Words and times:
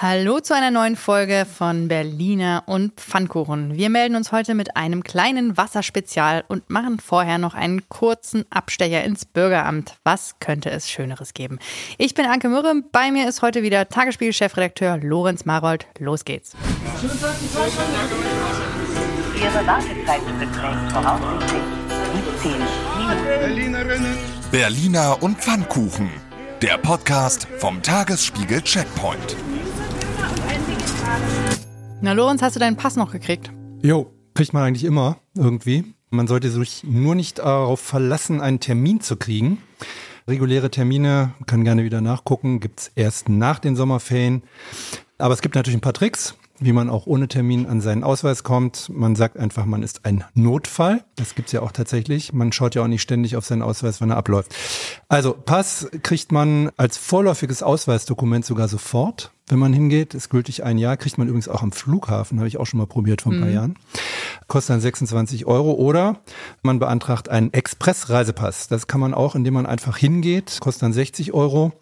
Hallo 0.00 0.38
zu 0.38 0.54
einer 0.54 0.70
neuen 0.70 0.94
Folge 0.94 1.44
von 1.44 1.88
Berliner 1.88 2.62
und 2.66 3.00
Pfannkuchen. 3.00 3.74
Wir 3.74 3.90
melden 3.90 4.14
uns 4.14 4.30
heute 4.30 4.54
mit 4.54 4.76
einem 4.76 5.02
kleinen 5.02 5.56
Wasserspezial 5.56 6.44
und 6.46 6.70
machen 6.70 7.00
vorher 7.00 7.38
noch 7.38 7.54
einen 7.54 7.88
kurzen 7.88 8.44
Abstecher 8.48 9.02
ins 9.02 9.24
Bürgeramt. 9.24 9.96
Was 10.04 10.36
könnte 10.38 10.70
es 10.70 10.88
Schöneres 10.88 11.34
geben? 11.34 11.58
Ich 11.96 12.14
bin 12.14 12.26
Anke 12.26 12.48
Mürre, 12.48 12.74
bei 12.92 13.10
mir 13.10 13.28
ist 13.28 13.42
heute 13.42 13.64
wieder 13.64 13.88
Tagesspiegel-Chefredakteur 13.88 14.98
Lorenz 14.98 15.44
Marold. 15.46 15.88
Los 15.98 16.24
geht's. 16.24 16.52
Ihre 19.34 19.66
Wartezeit 19.66 20.20
beträgt 20.38 20.92
voraussichtlich 20.92 21.62
17 22.44 23.72
Minuten. 23.72 24.16
Berliner 24.52 25.20
und 25.20 25.38
Pfannkuchen. 25.38 26.08
Der 26.62 26.78
Podcast 26.78 27.48
vom 27.58 27.82
Tagesspiegel 27.82 28.62
Checkpoint. 28.62 29.36
Na, 32.00 32.12
Lorenz, 32.12 32.42
hast 32.42 32.56
du 32.56 32.60
deinen 32.60 32.76
Pass 32.76 32.96
noch 32.96 33.10
gekriegt? 33.10 33.50
Jo, 33.82 34.12
kriegt 34.34 34.52
man 34.52 34.62
eigentlich 34.62 34.84
immer 34.84 35.18
irgendwie. 35.34 35.94
Man 36.10 36.26
sollte 36.26 36.50
sich 36.50 36.84
nur 36.84 37.14
nicht 37.14 37.38
darauf 37.38 37.80
verlassen, 37.80 38.40
einen 38.40 38.60
Termin 38.60 39.00
zu 39.00 39.16
kriegen. 39.16 39.58
Reguläre 40.26 40.70
Termine, 40.70 41.34
kann 41.46 41.64
gerne 41.64 41.84
wieder 41.84 42.00
nachgucken, 42.00 42.60
gibt's 42.60 42.90
erst 42.94 43.28
nach 43.28 43.58
den 43.58 43.76
Sommerferien. 43.76 44.42
Aber 45.18 45.34
es 45.34 45.42
gibt 45.42 45.54
natürlich 45.54 45.76
ein 45.76 45.82
paar 45.82 45.94
Tricks 45.94 46.36
wie 46.60 46.72
man 46.72 46.90
auch 46.90 47.06
ohne 47.06 47.28
Termin 47.28 47.66
an 47.66 47.80
seinen 47.80 48.04
Ausweis 48.04 48.42
kommt. 48.42 48.90
Man 48.92 49.16
sagt 49.16 49.36
einfach, 49.36 49.64
man 49.64 49.82
ist 49.82 50.04
ein 50.04 50.24
Notfall. 50.34 51.04
Das 51.16 51.34
gibt's 51.34 51.52
ja 51.52 51.62
auch 51.62 51.72
tatsächlich. 51.72 52.32
Man 52.32 52.52
schaut 52.52 52.74
ja 52.74 52.82
auch 52.82 52.88
nicht 52.88 53.02
ständig 53.02 53.36
auf 53.36 53.46
seinen 53.46 53.62
Ausweis, 53.62 54.00
wenn 54.00 54.10
er 54.10 54.16
abläuft. 54.16 54.54
Also 55.08 55.32
Pass 55.32 55.88
kriegt 56.02 56.32
man 56.32 56.70
als 56.76 56.96
vorläufiges 56.96 57.62
Ausweisdokument 57.62 58.44
sogar 58.44 58.68
sofort. 58.68 59.32
Wenn 59.48 59.58
man 59.58 59.72
hingeht, 59.72 60.12
ist 60.12 60.28
gültig 60.28 60.64
ein 60.64 60.76
Jahr, 60.76 60.98
kriegt 60.98 61.16
man 61.16 61.26
übrigens 61.26 61.48
auch 61.48 61.62
am 61.62 61.72
Flughafen, 61.72 62.38
habe 62.38 62.48
ich 62.48 62.58
auch 62.58 62.66
schon 62.66 62.78
mal 62.78 62.86
probiert 62.86 63.22
vor 63.22 63.32
ein 63.32 63.40
paar 63.40 63.48
mhm. 63.48 63.54
Jahren. 63.54 63.76
Kostet 64.46 64.74
dann 64.74 64.80
26 64.80 65.46
Euro 65.46 65.72
oder 65.72 66.20
man 66.62 66.78
beantragt 66.78 67.30
einen 67.30 67.52
Express-Reisepass. 67.52 68.68
Das 68.68 68.86
kann 68.88 69.00
man 69.00 69.14
auch, 69.14 69.34
indem 69.34 69.54
man 69.54 69.64
einfach 69.64 69.96
hingeht, 69.96 70.58
kostet 70.60 70.82
dann 70.82 70.92
60 70.92 71.32
Euro. 71.32 71.72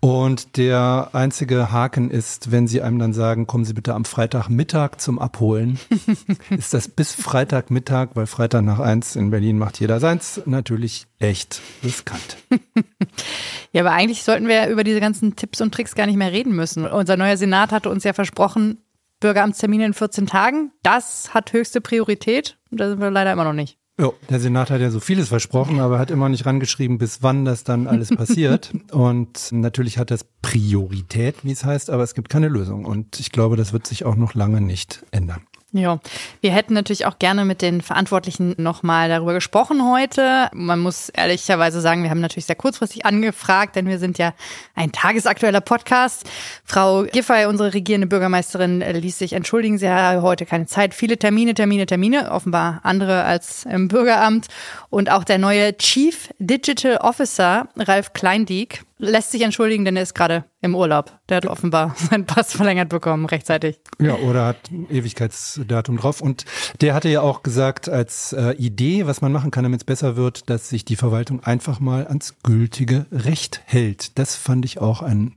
Und 0.00 0.56
der 0.56 1.10
einzige 1.12 1.72
Haken 1.72 2.10
ist, 2.10 2.52
wenn 2.52 2.68
sie 2.68 2.82
einem 2.82 3.00
dann 3.00 3.12
sagen, 3.12 3.48
kommen 3.48 3.64
Sie 3.64 3.72
bitte 3.72 3.94
am 3.94 4.04
Freitagmittag 4.04 4.98
zum 4.98 5.18
Abholen, 5.18 5.80
ist 6.50 6.72
das 6.72 6.86
bis 6.86 7.12
Freitagmittag, 7.12 8.10
weil 8.14 8.26
Freitag 8.26 8.62
nach 8.62 8.78
eins 8.78 9.16
in 9.16 9.30
Berlin 9.30 9.58
macht 9.58 9.80
jeder 9.80 9.98
seins, 9.98 10.40
natürlich 10.46 11.06
echt 11.18 11.60
riskant. 11.82 12.36
ja, 13.72 13.82
aber 13.82 13.90
eigentlich 13.90 14.22
sollten 14.22 14.46
wir 14.46 14.68
über 14.68 14.84
diese 14.84 15.00
ganzen 15.00 15.34
Tipps 15.34 15.60
und 15.60 15.74
Tricks 15.74 15.96
gar 15.96 16.06
nicht 16.06 16.16
mehr 16.16 16.30
reden 16.30 16.54
müssen. 16.54 16.86
Unser 16.86 17.16
neuer 17.16 17.36
Senat 17.36 17.72
hatte 17.72 17.90
uns 17.90 18.04
ja 18.04 18.12
versprochen, 18.12 18.78
Bürgeramtstermine 19.18 19.84
in 19.84 19.94
14 19.94 20.26
Tagen. 20.26 20.70
Das 20.84 21.34
hat 21.34 21.52
höchste 21.52 21.80
Priorität. 21.80 22.56
Da 22.70 22.88
sind 22.88 23.00
wir 23.00 23.10
leider 23.10 23.32
immer 23.32 23.44
noch 23.44 23.52
nicht. 23.52 23.77
Ja, 24.00 24.12
der 24.30 24.38
Senat 24.38 24.70
hat 24.70 24.80
ja 24.80 24.90
so 24.90 25.00
vieles 25.00 25.28
versprochen, 25.28 25.80
aber 25.80 25.98
hat 25.98 26.12
immer 26.12 26.28
nicht 26.28 26.46
rangeschrieben, 26.46 26.98
bis 26.98 27.22
wann 27.22 27.44
das 27.44 27.64
dann 27.64 27.88
alles 27.88 28.10
passiert. 28.10 28.72
Und 28.92 29.50
natürlich 29.50 29.98
hat 29.98 30.12
das 30.12 30.24
Priorität, 30.40 31.44
wie 31.44 31.50
es 31.50 31.64
heißt, 31.64 31.90
aber 31.90 32.04
es 32.04 32.14
gibt 32.14 32.28
keine 32.28 32.46
Lösung. 32.48 32.84
Und 32.84 33.18
ich 33.18 33.32
glaube, 33.32 33.56
das 33.56 33.72
wird 33.72 33.88
sich 33.88 34.04
auch 34.04 34.14
noch 34.14 34.34
lange 34.34 34.60
nicht 34.60 35.04
ändern. 35.10 35.42
Ja, 35.72 36.00
wir 36.40 36.50
hätten 36.50 36.72
natürlich 36.72 37.04
auch 37.04 37.18
gerne 37.18 37.44
mit 37.44 37.60
den 37.60 37.82
Verantwortlichen 37.82 38.54
nochmal 38.56 39.10
darüber 39.10 39.34
gesprochen 39.34 39.86
heute. 39.86 40.48
Man 40.54 40.78
muss 40.78 41.10
ehrlicherweise 41.10 41.82
sagen, 41.82 42.02
wir 42.02 42.08
haben 42.08 42.22
natürlich 42.22 42.46
sehr 42.46 42.56
kurzfristig 42.56 43.04
angefragt, 43.04 43.76
denn 43.76 43.86
wir 43.86 43.98
sind 43.98 44.16
ja 44.16 44.32
ein 44.74 44.92
tagesaktueller 44.92 45.60
Podcast. 45.60 46.24
Frau 46.64 47.02
Giffey, 47.02 47.44
unsere 47.44 47.74
regierende 47.74 48.06
Bürgermeisterin, 48.06 48.80
ließ 48.80 49.18
sich 49.18 49.34
entschuldigen. 49.34 49.76
Sie 49.76 49.90
hat 49.90 50.22
heute 50.22 50.46
keine 50.46 50.64
Zeit. 50.64 50.94
Viele 50.94 51.18
Termine, 51.18 51.52
Termine, 51.52 51.84
Termine, 51.84 52.30
offenbar 52.30 52.80
andere 52.82 53.24
als 53.24 53.66
im 53.66 53.88
Bürgeramt. 53.88 54.48
Und 54.88 55.10
auch 55.10 55.24
der 55.24 55.36
neue 55.36 55.76
Chief 55.76 56.30
Digital 56.38 56.96
Officer, 56.96 57.68
Ralf 57.76 58.14
Kleindieck, 58.14 58.84
lässt 58.98 59.30
sich 59.30 59.42
entschuldigen, 59.42 59.84
denn 59.84 59.96
er 59.96 60.02
ist 60.02 60.14
gerade 60.14 60.44
im 60.60 60.74
Urlaub. 60.74 61.18
Der 61.28 61.38
hat 61.38 61.46
offenbar 61.46 61.94
seinen 62.10 62.26
Pass 62.26 62.52
verlängert 62.52 62.88
bekommen, 62.88 63.26
rechtzeitig. 63.26 63.80
Ja, 64.00 64.14
oder 64.14 64.46
hat 64.46 64.70
ein 64.70 64.88
Ewigkeitsdatum 64.90 65.96
drauf. 65.96 66.20
Und 66.20 66.44
der 66.80 66.94
hatte 66.94 67.08
ja 67.08 67.22
auch 67.22 67.42
gesagt, 67.42 67.88
als 67.88 68.32
äh, 68.32 68.52
Idee, 68.52 69.06
was 69.06 69.20
man 69.20 69.32
machen 69.32 69.50
kann, 69.50 69.64
damit 69.64 69.80
es 69.80 69.84
besser 69.84 70.16
wird, 70.16 70.50
dass 70.50 70.68
sich 70.68 70.84
die 70.84 70.96
Verwaltung 70.96 71.42
einfach 71.42 71.80
mal 71.80 72.06
ans 72.06 72.36
gültige 72.42 73.06
Recht 73.12 73.62
hält. 73.64 74.18
Das 74.18 74.36
fand 74.36 74.64
ich 74.64 74.80
auch 74.80 75.02
ein 75.02 75.34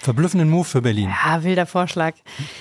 Verblüffenden 0.00 0.48
Move 0.48 0.64
für 0.64 0.82
Berlin. 0.82 1.10
Ja, 1.24 1.44
wilder 1.44 1.66
Vorschlag. 1.66 2.14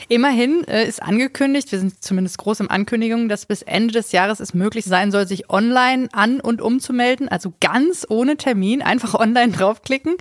Immerhin 0.07 0.63
äh, 0.67 0.87
ist 0.87 1.01
angekündigt, 1.01 1.71
wir 1.71 1.79
sind 1.79 2.03
zumindest 2.03 2.37
groß 2.37 2.59
im 2.61 2.69
Ankündigung, 2.69 3.29
dass 3.29 3.45
bis 3.45 3.61
Ende 3.61 3.93
des 3.93 4.11
Jahres 4.11 4.39
es 4.39 4.53
möglich 4.53 4.85
sein 4.85 5.11
soll, 5.11 5.27
sich 5.27 5.49
online 5.49 6.09
an- 6.11 6.39
und 6.39 6.61
umzumelden, 6.61 7.29
also 7.29 7.53
ganz 7.59 8.05
ohne 8.09 8.37
Termin, 8.37 8.81
einfach 8.81 9.13
online 9.19 9.51
draufklicken. 9.51 10.15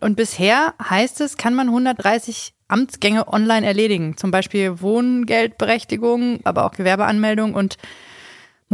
Und 0.00 0.16
bisher 0.16 0.74
heißt 0.82 1.20
es, 1.20 1.36
kann 1.36 1.54
man 1.54 1.68
130 1.68 2.54
Amtsgänge 2.68 3.28
online 3.28 3.66
erledigen, 3.66 4.16
zum 4.16 4.30
Beispiel 4.30 4.80
Wohngeldberechtigung, 4.80 6.40
aber 6.44 6.64
auch 6.64 6.72
Gewerbeanmeldung 6.72 7.54
und 7.54 7.76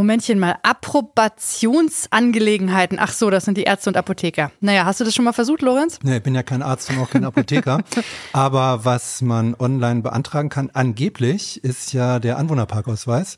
Momentchen 0.01 0.39
mal, 0.39 0.57
Approbationsangelegenheiten. 0.63 2.99
Ach 2.99 3.13
so, 3.13 3.29
das 3.29 3.45
sind 3.45 3.59
die 3.59 3.65
Ärzte 3.65 3.91
und 3.91 3.99
Apotheker. 3.99 4.51
Naja, 4.61 4.87
hast 4.87 4.99
du 4.99 5.05
das 5.05 5.15
schon 5.15 5.27
mal 5.27 5.35
versucht, 5.35 5.61
Lorenz? 5.61 5.99
Nee, 6.03 6.17
ich 6.17 6.23
bin 6.23 6.35
ja 6.35 6.43
kein 6.43 6.63
Arzt 6.63 6.89
und 6.89 6.99
auch 6.99 7.11
kein 7.11 7.25
Apotheker. 7.25 7.83
Aber 8.33 8.87
was 8.87 9.21
man 9.21 9.55
online 9.59 10.01
beantragen 10.01 10.49
kann, 10.49 10.71
angeblich, 10.73 11.63
ist 11.63 11.93
ja 11.93 12.19
der 12.19 12.39
Anwohnerparkausweis. 12.39 13.37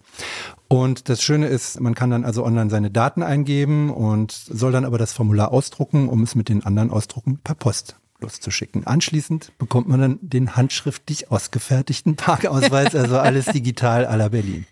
Und 0.68 1.08
das 1.08 1.20
Schöne 1.20 1.48
ist, 1.48 1.80
man 1.80 1.96
kann 1.96 2.10
dann 2.10 2.24
also 2.24 2.44
online 2.44 2.70
seine 2.70 2.92
Daten 2.92 3.24
eingeben 3.24 3.90
und 3.90 4.30
soll 4.30 4.70
dann 4.70 4.84
aber 4.84 4.98
das 4.98 5.12
Formular 5.12 5.50
ausdrucken, 5.50 6.08
um 6.08 6.22
es 6.22 6.36
mit 6.36 6.48
den 6.48 6.64
anderen 6.64 6.90
Ausdrucken 6.90 7.40
per 7.42 7.56
Post 7.56 7.96
loszuschicken. 8.20 8.86
Anschließend 8.86 9.50
bekommt 9.58 9.88
man 9.88 10.00
dann 10.00 10.20
den 10.22 10.54
handschriftlich 10.54 11.32
ausgefertigten 11.32 12.14
Parkausweis, 12.14 12.94
also 12.94 13.18
alles 13.18 13.46
digital 13.46 14.06
aller 14.06 14.30
Berlin. 14.30 14.64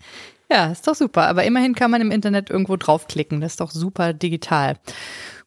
Ja, 0.51 0.65
ist 0.65 0.85
doch 0.85 0.95
super. 0.95 1.27
Aber 1.27 1.45
immerhin 1.45 1.75
kann 1.75 1.91
man 1.91 2.01
im 2.01 2.11
Internet 2.11 2.49
irgendwo 2.49 2.75
draufklicken. 2.75 3.39
Das 3.39 3.53
ist 3.53 3.61
doch 3.61 3.71
super 3.71 4.11
digital. 4.11 4.77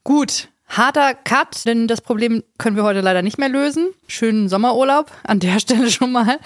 Gut. 0.03 0.49
Harter 0.67 1.13
Cut, 1.13 1.67
denn 1.67 1.87
das 1.89 2.01
Problem 2.01 2.43
können 2.57 2.75
wir 2.75 2.85
heute 2.85 3.03
leider 3.03 3.21
nicht 3.21 3.37
mehr 3.37 3.51
lösen. 3.51 3.91
Schönen 4.09 4.49
Sommerurlaub 4.49 5.13
an 5.23 5.39
der 5.39 5.59
Stelle 5.61 5.91
schon 5.91 6.11
mal. 6.11 6.39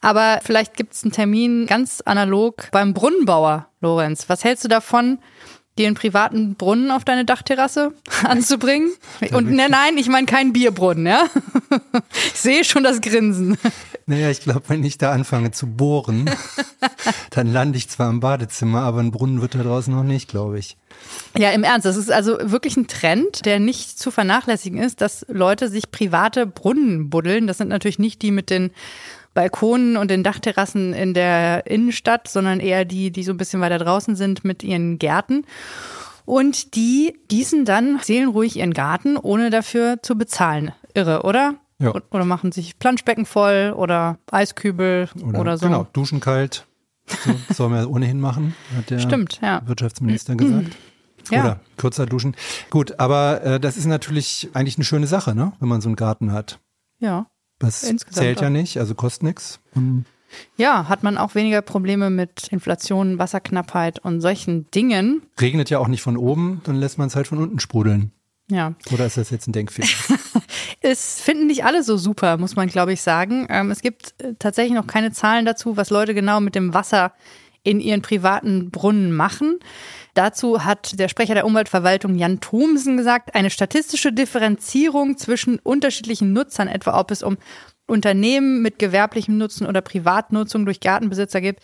Aber 0.00 0.38
vielleicht 0.44 0.76
gibt 0.76 0.94
es 0.94 1.02
einen 1.02 1.10
Termin 1.10 1.66
ganz 1.66 2.00
analog 2.02 2.68
beim 2.70 2.94
Brunnenbauer, 2.94 3.66
Lorenz. 3.80 4.28
Was 4.28 4.44
hältst 4.44 4.62
du 4.64 4.68
davon, 4.68 5.18
dir 5.78 5.86
einen 5.86 5.96
privaten 5.96 6.54
Brunnen 6.54 6.90
auf 6.90 7.04
deine 7.04 7.24
Dachterrasse 7.24 7.92
anzubringen. 8.24 8.92
Und 9.32 9.50
ne, 9.50 9.68
nein, 9.68 9.96
ich 9.96 10.08
meine 10.08 10.26
keinen 10.26 10.52
Bierbrunnen, 10.52 11.06
ja. 11.06 11.24
Ich 12.34 12.40
sehe 12.40 12.64
schon 12.64 12.84
das 12.84 13.00
Grinsen. 13.00 13.58
Naja, 14.06 14.28
ich 14.28 14.40
glaube, 14.40 14.64
wenn 14.68 14.84
ich 14.84 14.98
da 14.98 15.12
anfange 15.12 15.50
zu 15.50 15.66
bohren, 15.66 16.28
dann 17.30 17.50
lande 17.50 17.78
ich 17.78 17.88
zwar 17.88 18.10
im 18.10 18.20
Badezimmer, 18.20 18.82
aber 18.82 19.00
ein 19.00 19.10
Brunnen 19.10 19.40
wird 19.40 19.54
da 19.54 19.62
draußen 19.62 19.94
noch 19.94 20.02
nicht, 20.02 20.28
glaube 20.28 20.58
ich. 20.58 20.76
Ja, 21.38 21.52
im 21.52 21.64
Ernst, 21.64 21.86
das 21.86 21.96
ist 21.96 22.12
also 22.12 22.36
wirklich 22.42 22.76
ein 22.76 22.86
Trend, 22.86 23.46
der 23.46 23.60
nicht 23.60 23.98
zu 23.98 24.10
vernachlässigen 24.10 24.78
ist, 24.78 25.00
dass 25.00 25.24
Leute 25.28 25.70
sich 25.70 25.90
private 25.90 26.46
Brunnen 26.46 27.08
buddeln. 27.08 27.46
Das 27.46 27.56
sind 27.56 27.68
natürlich 27.68 27.98
nicht 27.98 28.20
die 28.20 28.30
mit 28.30 28.50
den 28.50 28.72
Balkonen 29.34 29.96
und 29.96 30.10
den 30.10 30.22
Dachterrassen 30.22 30.92
in 30.92 31.12
der 31.12 31.66
Innenstadt, 31.66 32.28
sondern 32.28 32.60
eher 32.60 32.84
die, 32.84 33.10
die 33.10 33.24
so 33.24 33.32
ein 33.32 33.36
bisschen 33.36 33.60
weiter 33.60 33.78
draußen 33.78 34.16
sind 34.16 34.44
mit 34.44 34.62
ihren 34.62 34.98
Gärten. 34.98 35.44
Und 36.24 36.74
die 36.74 37.18
gießen 37.28 37.64
dann 37.64 37.98
seelenruhig 38.00 38.56
ihren 38.56 38.72
Garten, 38.72 39.16
ohne 39.16 39.50
dafür 39.50 39.98
zu 40.02 40.16
bezahlen. 40.16 40.72
Irre, 40.94 41.22
oder? 41.22 41.56
Ja. 41.78 41.92
Oder 42.10 42.24
machen 42.24 42.52
sich 42.52 42.78
Planschbecken 42.78 43.26
voll 43.26 43.74
oder 43.76 44.18
Eiskübel 44.30 45.08
oder, 45.22 45.40
oder 45.40 45.58
so. 45.58 45.66
Genau, 45.66 45.86
duschen 45.92 46.20
kalt. 46.20 46.66
So, 47.06 47.34
soll 47.52 47.68
man 47.68 47.80
ja 47.80 47.86
ohnehin 47.86 48.20
machen, 48.20 48.54
hat 48.76 48.88
der 48.88 48.98
Stimmt, 48.98 49.40
ja. 49.42 49.60
Wirtschaftsminister 49.66 50.36
gesagt. 50.36 50.76
Ja. 51.30 51.40
Oder 51.40 51.60
kürzer 51.76 52.06
duschen. 52.06 52.36
Gut, 52.70 52.98
aber 52.98 53.42
äh, 53.42 53.60
das 53.60 53.76
ist 53.76 53.86
natürlich 53.86 54.50
eigentlich 54.54 54.76
eine 54.76 54.84
schöne 54.84 55.06
Sache, 55.06 55.34
ne? 55.34 55.52
wenn 55.58 55.68
man 55.68 55.80
so 55.80 55.88
einen 55.88 55.96
Garten 55.96 56.32
hat. 56.32 56.60
Ja. 56.98 57.26
Das 57.58 57.82
Insgesamt 57.82 58.24
zählt 58.24 58.40
ja 58.40 58.50
nicht, 58.50 58.78
also 58.78 58.94
kostet 58.94 59.22
nichts. 59.22 59.60
Ja, 60.56 60.88
hat 60.88 61.02
man 61.02 61.16
auch 61.16 61.34
weniger 61.34 61.62
Probleme 61.62 62.10
mit 62.10 62.48
Inflation, 62.48 63.18
Wasserknappheit 63.18 63.98
und 64.00 64.20
solchen 64.20 64.70
Dingen. 64.72 65.22
Regnet 65.40 65.70
ja 65.70 65.78
auch 65.78 65.88
nicht 65.88 66.02
von 66.02 66.16
oben, 66.16 66.60
dann 66.64 66.76
lässt 66.76 66.98
man 66.98 67.08
es 67.08 67.16
halt 67.16 67.28
von 67.28 67.38
unten 67.38 67.60
sprudeln. 67.60 68.12
Ja. 68.50 68.74
Oder 68.92 69.06
ist 69.06 69.16
das 69.16 69.30
jetzt 69.30 69.46
ein 69.48 69.52
Denkfehler? 69.52 69.88
es 70.80 71.20
finden 71.20 71.46
nicht 71.46 71.64
alle 71.64 71.82
so 71.82 71.96
super, 71.96 72.36
muss 72.36 72.56
man 72.56 72.68
glaube 72.68 72.92
ich 72.92 73.00
sagen. 73.00 73.46
Ähm, 73.48 73.70
es 73.70 73.80
gibt 73.80 74.14
äh, 74.18 74.34
tatsächlich 74.38 74.74
noch 74.74 74.86
keine 74.86 75.12
Zahlen 75.12 75.46
dazu, 75.46 75.78
was 75.78 75.88
Leute 75.90 76.12
genau 76.12 76.40
mit 76.40 76.54
dem 76.54 76.74
Wasser 76.74 77.12
in 77.64 77.80
ihren 77.80 78.02
privaten 78.02 78.70
Brunnen 78.70 79.12
machen. 79.12 79.58
Dazu 80.14 80.64
hat 80.64 80.98
der 81.00 81.08
Sprecher 81.08 81.34
der 81.34 81.46
Umweltverwaltung 81.46 82.14
Jan 82.14 82.38
Thomsen 82.38 82.96
gesagt, 82.96 83.34
eine 83.34 83.50
statistische 83.50 84.12
Differenzierung 84.12 85.16
zwischen 85.16 85.58
unterschiedlichen 85.58 86.32
Nutzern, 86.32 86.68
etwa 86.68 87.00
ob 87.00 87.10
es 87.10 87.24
um 87.24 87.36
Unternehmen 87.86 88.62
mit 88.62 88.78
gewerblichem 88.78 89.36
Nutzen 89.36 89.66
oder 89.66 89.80
Privatnutzung 89.80 90.64
durch 90.64 90.80
Gartenbesitzer 90.80 91.40
gibt, 91.40 91.60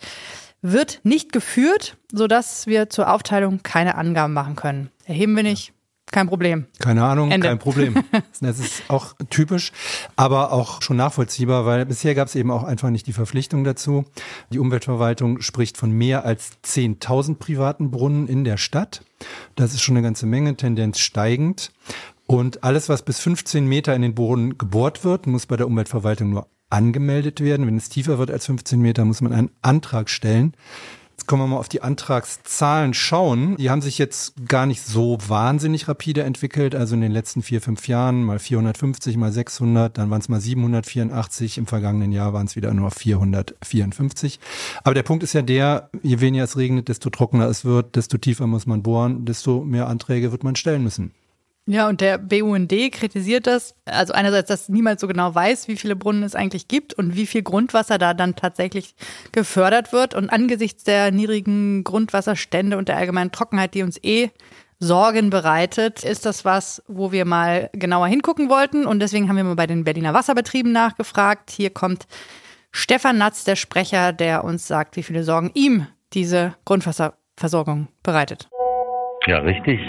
wird 0.61 0.99
nicht 1.03 1.31
geführt, 1.31 1.97
sodass 2.11 2.67
wir 2.67 2.89
zur 2.89 3.11
Aufteilung 3.11 3.63
keine 3.63 3.95
Angaben 3.95 4.33
machen 4.33 4.55
können. 4.55 4.91
Erheben 5.05 5.35
wir 5.35 5.43
nicht, 5.43 5.73
kein 6.11 6.27
Problem. 6.27 6.65
Keine 6.79 7.03
Ahnung, 7.03 7.31
Ende. 7.31 7.47
kein 7.47 7.59
Problem. 7.59 7.95
Das 8.41 8.59
ist 8.59 8.89
auch 8.89 9.13
typisch, 9.29 9.71
aber 10.15 10.51
auch 10.51 10.81
schon 10.81 10.97
nachvollziehbar, 10.97 11.65
weil 11.65 11.85
bisher 11.85 12.15
gab 12.15 12.27
es 12.27 12.35
eben 12.35 12.49
auch 12.49 12.63
einfach 12.63 12.89
nicht 12.89 13.05
die 13.05 13.13
Verpflichtung 13.13 13.63
dazu. 13.63 14.03
Die 14.51 14.57
Umweltverwaltung 14.57 15.41
spricht 15.41 15.77
von 15.77 15.91
mehr 15.91 16.25
als 16.25 16.53
10.000 16.65 17.35
privaten 17.35 17.91
Brunnen 17.91 18.27
in 18.27 18.43
der 18.43 18.57
Stadt. 18.57 19.03
Das 19.55 19.73
ist 19.73 19.81
schon 19.81 19.95
eine 19.95 20.03
ganze 20.03 20.25
Menge, 20.25 20.55
Tendenz 20.57 20.99
steigend. 20.99 21.71
Und 22.25 22.63
alles, 22.63 22.89
was 22.89 23.03
bis 23.03 23.19
15 23.19 23.67
Meter 23.67 23.95
in 23.95 24.01
den 24.01 24.15
Boden 24.15 24.57
gebohrt 24.57 25.03
wird, 25.03 25.27
muss 25.27 25.45
bei 25.45 25.57
der 25.57 25.67
Umweltverwaltung 25.67 26.31
nur 26.31 26.47
angemeldet 26.71 27.41
werden. 27.41 27.67
Wenn 27.67 27.77
es 27.77 27.89
tiefer 27.89 28.17
wird 28.17 28.31
als 28.31 28.45
15 28.47 28.79
Meter, 28.79 29.05
muss 29.05 29.21
man 29.21 29.33
einen 29.33 29.51
Antrag 29.61 30.09
stellen. 30.09 30.53
Jetzt 31.21 31.27
können 31.27 31.43
wir 31.43 31.47
mal 31.47 31.57
auf 31.57 31.69
die 31.69 31.83
Antragszahlen 31.83 32.95
schauen. 32.95 33.55
Die 33.57 33.69
haben 33.69 33.83
sich 33.83 33.99
jetzt 33.99 34.33
gar 34.47 34.65
nicht 34.65 34.81
so 34.81 35.19
wahnsinnig 35.27 35.87
rapide 35.87 36.23
entwickelt. 36.23 36.73
Also 36.73 36.95
in 36.95 37.01
den 37.01 37.11
letzten 37.11 37.43
vier, 37.43 37.61
fünf 37.61 37.87
Jahren 37.87 38.23
mal 38.23 38.39
450, 38.39 39.17
mal 39.17 39.31
600, 39.31 39.99
dann 39.99 40.09
waren 40.09 40.19
es 40.19 40.29
mal 40.29 40.41
784. 40.41 41.59
Im 41.59 41.67
vergangenen 41.67 42.11
Jahr 42.11 42.33
waren 42.33 42.47
es 42.47 42.55
wieder 42.55 42.73
nur 42.73 42.89
454. 42.89 44.39
Aber 44.83 44.95
der 44.95 45.03
Punkt 45.03 45.21
ist 45.21 45.33
ja 45.33 45.43
der, 45.43 45.91
je 46.01 46.21
weniger 46.21 46.45
es 46.45 46.57
regnet, 46.57 46.87
desto 46.87 47.11
trockener 47.11 47.45
es 47.45 47.65
wird, 47.65 47.95
desto 47.95 48.17
tiefer 48.17 48.47
muss 48.47 48.65
man 48.65 48.81
bohren, 48.81 49.23
desto 49.23 49.63
mehr 49.63 49.85
Anträge 49.89 50.31
wird 50.31 50.43
man 50.43 50.55
stellen 50.55 50.81
müssen. 50.81 51.11
Ja, 51.67 51.87
und 51.87 52.01
der 52.01 52.17
BUND 52.17 52.73
kritisiert 52.91 53.45
das. 53.45 53.75
Also 53.85 54.13
einerseits, 54.13 54.47
dass 54.47 54.67
niemand 54.67 54.99
so 54.99 55.07
genau 55.07 55.33
weiß, 55.33 55.67
wie 55.67 55.75
viele 55.75 55.95
Brunnen 55.95 56.23
es 56.23 56.35
eigentlich 56.35 56.67
gibt 56.67 56.93
und 56.93 57.15
wie 57.15 57.27
viel 57.27 57.43
Grundwasser 57.43 57.97
da 57.97 58.13
dann 58.13 58.35
tatsächlich 58.35 58.95
gefördert 59.31 59.93
wird. 59.93 60.15
Und 60.15 60.29
angesichts 60.29 60.83
der 60.83 61.11
niedrigen 61.11 61.83
Grundwasserstände 61.83 62.77
und 62.77 62.87
der 62.87 62.97
allgemeinen 62.97 63.31
Trockenheit, 63.31 63.75
die 63.75 63.83
uns 63.83 64.03
eh 64.03 64.31
Sorgen 64.79 65.29
bereitet, 65.29 66.03
ist 66.03 66.25
das 66.25 66.43
was, 66.43 66.81
wo 66.87 67.11
wir 67.11 67.25
mal 67.25 67.69
genauer 67.73 68.07
hingucken 68.07 68.49
wollten. 68.49 68.87
Und 68.87 68.99
deswegen 68.99 69.29
haben 69.29 69.37
wir 69.37 69.43
mal 69.43 69.55
bei 69.55 69.67
den 69.67 69.83
Berliner 69.83 70.15
Wasserbetrieben 70.15 70.71
nachgefragt. 70.71 71.51
Hier 71.51 71.69
kommt 71.69 72.07
Stefan 72.71 73.19
Natz, 73.19 73.43
der 73.43 73.55
Sprecher, 73.55 74.13
der 74.13 74.43
uns 74.43 74.67
sagt, 74.67 74.95
wie 74.95 75.03
viele 75.03 75.23
Sorgen 75.23 75.51
ihm 75.53 75.85
diese 76.13 76.55
Grundwasserversorgung 76.65 77.89
bereitet. 78.01 78.49
Ja, 79.27 79.37
richtig 79.37 79.79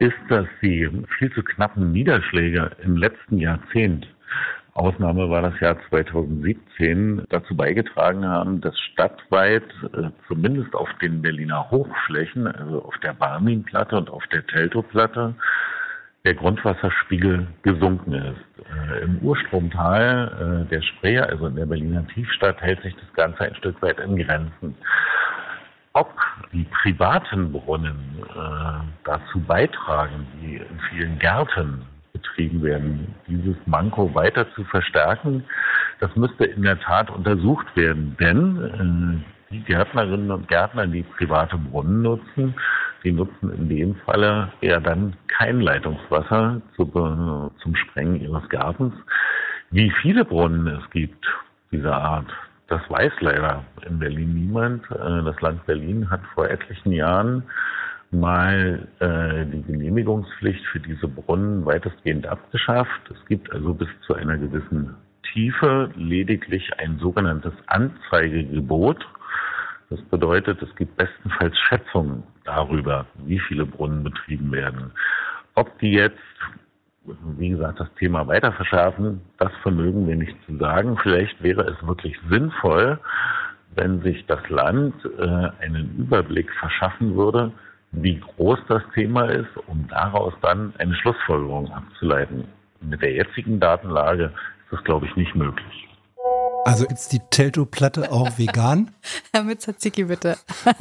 ist, 0.00 0.18
dass 0.28 0.46
die 0.62 0.90
viel 1.18 1.32
zu 1.32 1.42
knappen 1.42 1.92
Niederschläge 1.92 2.70
im 2.82 2.96
letzten 2.96 3.38
Jahrzehnt, 3.38 4.08
Ausnahme 4.72 5.28
war 5.28 5.42
das 5.42 5.58
Jahr 5.60 5.76
2017, 5.90 7.24
dazu 7.28 7.56
beigetragen 7.56 8.24
haben, 8.24 8.60
dass 8.60 8.78
stadtweit, 8.78 9.64
äh, 9.92 10.10
zumindest 10.26 10.74
auf 10.74 10.88
den 11.02 11.20
Berliner 11.20 11.70
Hochflächen, 11.70 12.46
also 12.46 12.82
auf 12.84 12.96
der 12.98 13.12
Barminplatte 13.12 13.96
und 13.96 14.08
auf 14.08 14.26
der 14.28 14.46
Teltowplatte, 14.46 15.34
der 16.24 16.34
Grundwasserspiegel 16.34 17.48
gesunken 17.62 18.12
ist. 18.12 18.66
Äh, 18.92 19.02
Im 19.02 19.18
Urstromtal 19.18 20.64
äh, 20.64 20.70
der 20.70 20.82
Spree, 20.82 21.18
also 21.18 21.48
in 21.48 21.56
der 21.56 21.66
Berliner 21.66 22.06
Tiefstadt, 22.06 22.62
hält 22.62 22.80
sich 22.82 22.94
das 22.94 23.12
Ganze 23.14 23.40
ein 23.40 23.54
Stück 23.56 23.82
weit 23.82 23.98
in 23.98 24.16
Grenzen 24.16 24.76
die 26.52 26.64
privaten 26.82 27.52
Brunnen 27.52 28.18
äh, 28.22 28.84
dazu 29.04 29.40
beitragen, 29.40 30.26
die 30.40 30.56
in 30.56 30.80
vielen 30.90 31.18
Gärten 31.18 31.82
betrieben 32.12 32.62
werden, 32.62 33.14
dieses 33.28 33.56
Manko 33.66 34.12
weiter 34.14 34.50
zu 34.54 34.64
verstärken, 34.64 35.44
das 36.00 36.14
müsste 36.16 36.44
in 36.44 36.62
der 36.62 36.80
Tat 36.80 37.10
untersucht 37.10 37.66
werden. 37.76 38.16
Denn 38.18 39.22
äh, 39.22 39.54
die 39.54 39.60
Gärtnerinnen 39.60 40.30
und 40.30 40.48
Gärtner, 40.48 40.86
die 40.86 41.02
private 41.02 41.56
Brunnen 41.56 42.02
nutzen, 42.02 42.54
die 43.04 43.12
nutzen 43.12 43.52
in 43.52 43.68
dem 43.68 43.94
Falle 44.04 44.52
eher 44.60 44.80
dann 44.80 45.14
kein 45.28 45.60
Leitungswasser 45.60 46.60
zu, 46.76 46.84
zum 47.62 47.76
Sprengen 47.76 48.20
ihres 48.20 48.48
Gartens. 48.48 48.94
Wie 49.70 49.90
viele 50.02 50.24
Brunnen 50.24 50.66
es 50.66 50.90
gibt 50.90 51.26
dieser 51.70 51.96
Art, 51.96 52.30
das 52.70 52.88
weiß 52.88 53.12
leider 53.20 53.64
in 53.86 53.98
Berlin 53.98 54.32
niemand. 54.32 54.88
Äh, 54.90 55.22
das 55.24 55.40
Land 55.40 55.66
Berlin 55.66 56.08
hat 56.08 56.20
vor 56.34 56.48
etlichen 56.48 56.92
Jahren 56.92 57.42
mal 58.12 58.88
äh, 59.00 59.44
die 59.46 59.62
Genehmigungspflicht 59.62 60.64
für 60.66 60.80
diese 60.80 61.08
Brunnen 61.08 61.66
weitestgehend 61.66 62.26
abgeschafft. 62.26 63.10
Es 63.10 63.26
gibt 63.26 63.52
also 63.52 63.74
bis 63.74 63.88
zu 64.06 64.14
einer 64.14 64.38
gewissen 64.38 64.94
Tiefe 65.32 65.90
lediglich 65.96 66.78
ein 66.78 66.98
sogenanntes 66.98 67.52
Anzeigegebot. 67.66 69.04
Das 69.90 70.00
bedeutet, 70.02 70.62
es 70.62 70.74
gibt 70.76 70.96
bestenfalls 70.96 71.58
Schätzungen 71.58 72.22
darüber, 72.44 73.06
wie 73.24 73.40
viele 73.40 73.66
Brunnen 73.66 74.04
betrieben 74.04 74.52
werden. 74.52 74.92
Ob 75.54 75.76
die 75.80 75.92
jetzt 75.92 76.18
wie 77.04 77.48
gesagt, 77.50 77.80
das 77.80 77.88
Thema 77.98 78.26
weiter 78.26 78.52
verschärfen, 78.52 79.22
das 79.38 79.52
vermögen 79.62 80.06
wir 80.06 80.16
nicht 80.16 80.36
zu 80.46 80.56
sagen. 80.58 80.98
Vielleicht 81.02 81.42
wäre 81.42 81.62
es 81.62 81.86
wirklich 81.86 82.16
sinnvoll, 82.28 82.98
wenn 83.74 84.02
sich 84.02 84.26
das 84.26 84.40
Land 84.48 84.94
äh, 85.04 85.64
einen 85.64 85.96
Überblick 85.96 86.50
verschaffen 86.58 87.16
würde, 87.16 87.52
wie 87.92 88.20
groß 88.20 88.58
das 88.68 88.82
Thema 88.94 89.24
ist, 89.24 89.56
um 89.66 89.88
daraus 89.88 90.34
dann 90.42 90.74
eine 90.78 90.94
Schlussfolgerung 90.94 91.70
abzuleiten. 91.72 92.44
Mit 92.80 93.02
der 93.02 93.12
jetzigen 93.12 93.60
Datenlage 93.60 94.26
ist 94.26 94.72
das, 94.72 94.84
glaube 94.84 95.06
ich, 95.06 95.16
nicht 95.16 95.34
möglich. 95.34 95.88
Also 96.64 96.86
ist 96.86 97.12
die 97.12 97.20
Telto-Platte 97.30 98.12
auch 98.12 98.38
vegan? 98.38 98.90
Herr 99.32 99.42
Mützer-Zicki, 99.42 100.04
bitte. 100.04 100.36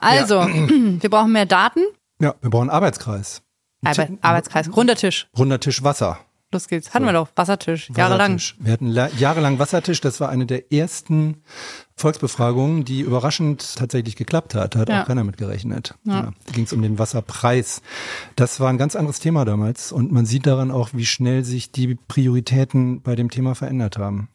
also, 0.00 0.40
ja. 0.40 0.48
wir 0.48 1.10
brauchen 1.10 1.32
mehr 1.32 1.46
Daten. 1.46 1.80
Ja, 2.20 2.34
wir 2.40 2.50
brauchen 2.50 2.70
einen 2.70 2.76
Arbeitskreis. 2.76 3.42
Arbeit, 3.86 4.18
Arbeitskreis, 4.22 4.76
runder 4.76 4.96
Tisch. 4.96 5.28
Runder 5.36 5.60
Tisch 5.60 5.82
Wasser. 5.82 6.18
Los 6.52 6.68
geht's. 6.68 6.94
Hatten 6.94 7.04
so. 7.04 7.08
wir 7.08 7.12
doch. 7.12 7.28
Wassertisch. 7.34 7.90
Jahrelang. 7.96 8.34
Wassertisch. 8.34 8.56
Wir 8.60 8.72
hatten 8.72 9.18
jahrelang 9.18 9.58
Wassertisch. 9.58 10.00
Das 10.00 10.20
war 10.20 10.28
eine 10.28 10.46
der 10.46 10.72
ersten 10.72 11.42
Volksbefragungen, 11.96 12.84
die 12.84 13.00
überraschend 13.00 13.74
tatsächlich 13.76 14.14
geklappt 14.14 14.54
hat. 14.54 14.74
Da 14.74 14.78
hat 14.80 14.88
ja. 14.88 15.02
auch 15.02 15.06
keiner 15.06 15.24
mit 15.24 15.38
gerechnet. 15.38 15.94
Ja. 16.04 16.14
Ja. 16.14 16.32
Da 16.46 16.52
ging 16.52 16.64
es 16.64 16.72
um 16.72 16.82
den 16.82 16.98
Wasserpreis. 17.00 17.82
Das 18.36 18.60
war 18.60 18.70
ein 18.70 18.78
ganz 18.78 18.94
anderes 18.94 19.18
Thema 19.18 19.44
damals. 19.44 19.90
Und 19.90 20.12
man 20.12 20.24
sieht 20.24 20.46
daran 20.46 20.70
auch, 20.70 20.90
wie 20.92 21.06
schnell 21.06 21.44
sich 21.44 21.72
die 21.72 21.96
Prioritäten 21.96 23.02
bei 23.02 23.16
dem 23.16 23.30
Thema 23.30 23.56
verändert 23.56 23.98
haben. 23.98 24.28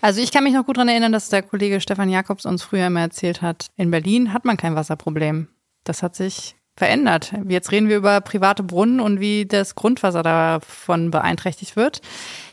Also 0.00 0.20
ich 0.20 0.30
kann 0.30 0.44
mich 0.44 0.54
noch 0.54 0.64
gut 0.64 0.76
daran 0.76 0.88
erinnern, 0.88 1.10
dass 1.10 1.28
der 1.28 1.42
Kollege 1.42 1.80
Stefan 1.80 2.08
Jakobs 2.08 2.46
uns 2.46 2.62
früher 2.62 2.86
immer 2.86 3.00
erzählt 3.00 3.42
hat, 3.42 3.66
in 3.76 3.90
Berlin 3.90 4.32
hat 4.32 4.44
man 4.44 4.56
kein 4.56 4.76
Wasserproblem. 4.76 5.48
Das 5.82 6.04
hat 6.04 6.14
sich 6.14 6.54
verändert. 6.78 7.34
Jetzt 7.48 7.72
reden 7.72 7.88
wir 7.88 7.96
über 7.96 8.20
private 8.20 8.62
Brunnen 8.62 9.00
und 9.00 9.20
wie 9.20 9.46
das 9.46 9.74
Grundwasser 9.74 10.22
davon 10.22 11.10
beeinträchtigt 11.10 11.76
wird. 11.76 12.00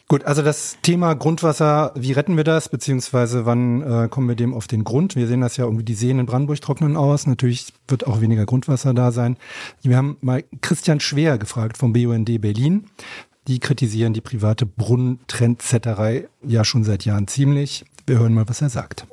Gut, 0.07 0.23
also 0.23 0.43
das 0.43 0.77
Thema 0.83 1.15
Grundwasser, 1.15 1.91
wie 1.95 2.11
retten 2.11 2.37
wir 2.37 2.43
das, 2.43 2.69
beziehungsweise 2.69 3.47
wann 3.47 3.81
äh, 3.81 4.07
kommen 4.07 4.27
wir 4.27 4.35
dem 4.35 4.53
auf 4.53 4.67
den 4.67 4.83
Grund? 4.83 5.15
Wir 5.15 5.25
sehen 5.25 5.41
das 5.41 5.57
ja 5.57 5.65
irgendwie, 5.65 5.83
die 5.83 5.95
Seen 5.95 6.19
in 6.19 6.27
Brandenburg 6.27 6.61
trocknen 6.61 6.95
aus. 6.95 7.25
Natürlich 7.25 7.73
wird 7.87 8.05
auch 8.05 8.21
weniger 8.21 8.45
Grundwasser 8.45 8.93
da 8.93 9.11
sein. 9.11 9.37
Wir 9.81 9.97
haben 9.97 10.17
mal 10.21 10.43
Christian 10.61 10.99
Schwer 10.99 11.39
gefragt 11.39 11.77
vom 11.77 11.93
BUND 11.93 12.39
Berlin. 12.39 12.85
Die 13.47 13.59
kritisieren 13.59 14.13
die 14.13 14.21
private 14.21 14.67
Brunnentrendzetterei 14.67 16.27
ja 16.43 16.63
schon 16.63 16.83
seit 16.83 17.05
Jahren 17.05 17.27
ziemlich. 17.27 17.85
Wir 18.05 18.19
hören 18.19 18.33
mal, 18.33 18.47
was 18.47 18.61
er 18.61 18.69
sagt. 18.69 19.07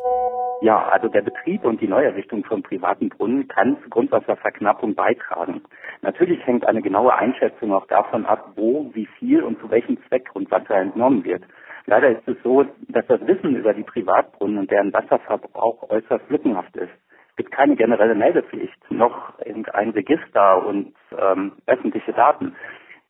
Ja, 0.62 0.80
also 0.92 1.08
der 1.08 1.22
Betrieb 1.22 1.64
und 1.64 1.80
die 1.80 1.88
Neuerrichtung 1.88 2.44
von 2.44 2.62
privaten 2.62 3.08
Brunnen 3.08 3.48
kann 3.48 3.78
zur 3.80 3.90
Grundwasserverknappung 3.90 4.94
beitragen. 4.94 5.62
Natürlich 6.02 6.46
hängt 6.46 6.64
eine 6.68 6.82
genaue 6.82 7.12
Einschätzung 7.16 7.72
auch 7.72 7.88
davon 7.88 8.26
ab, 8.26 8.52
wo, 8.54 8.88
wie 8.94 9.06
viel 9.18 9.42
und 9.42 9.58
zu 9.58 9.68
welchem 9.72 9.98
Zweck 10.06 10.26
Grundwasser 10.26 10.76
entnommen 10.76 11.24
wird. 11.24 11.42
Leider 11.86 12.10
ist 12.10 12.28
es 12.28 12.36
so, 12.44 12.64
dass 12.88 13.04
das 13.08 13.26
Wissen 13.26 13.56
über 13.56 13.74
die 13.74 13.82
Privatbrunnen 13.82 14.58
und 14.58 14.70
deren 14.70 14.92
Wasserverbrauch 14.92 15.90
äußerst 15.90 16.30
lückenhaft 16.30 16.76
ist. 16.76 16.92
Es 17.30 17.36
gibt 17.36 17.50
keine 17.50 17.74
generelle 17.74 18.14
Meldepflicht, 18.14 18.78
noch 18.88 19.36
irgendein 19.44 19.90
Register 19.90 20.64
und 20.64 20.94
ähm, 21.18 21.54
öffentliche 21.66 22.12
Daten. 22.12 22.54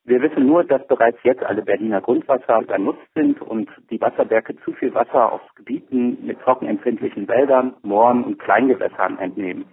Wir 0.04 0.20
wissen 0.20 0.46
nur, 0.46 0.64
dass 0.64 0.84
bereits 0.88 1.18
jetzt 1.22 1.44
alle 1.44 1.62
Berliner 1.62 2.00
Grundwasser 2.00 2.60
benutzt 2.62 3.06
sind 3.14 3.40
und 3.40 3.70
die 3.88 4.00
Wasserwerke 4.00 4.56
zu 4.64 4.72
viel 4.72 4.92
Wasser 4.94 5.32
aus 5.32 5.40
Gebieten 5.54 6.26
mit 6.26 6.40
trockenempfindlichen 6.40 7.28
Wäldern, 7.28 7.74
Mooren 7.82 8.24
und 8.24 8.40
Kleingewässern 8.40 9.18
entnehmen. 9.18 9.66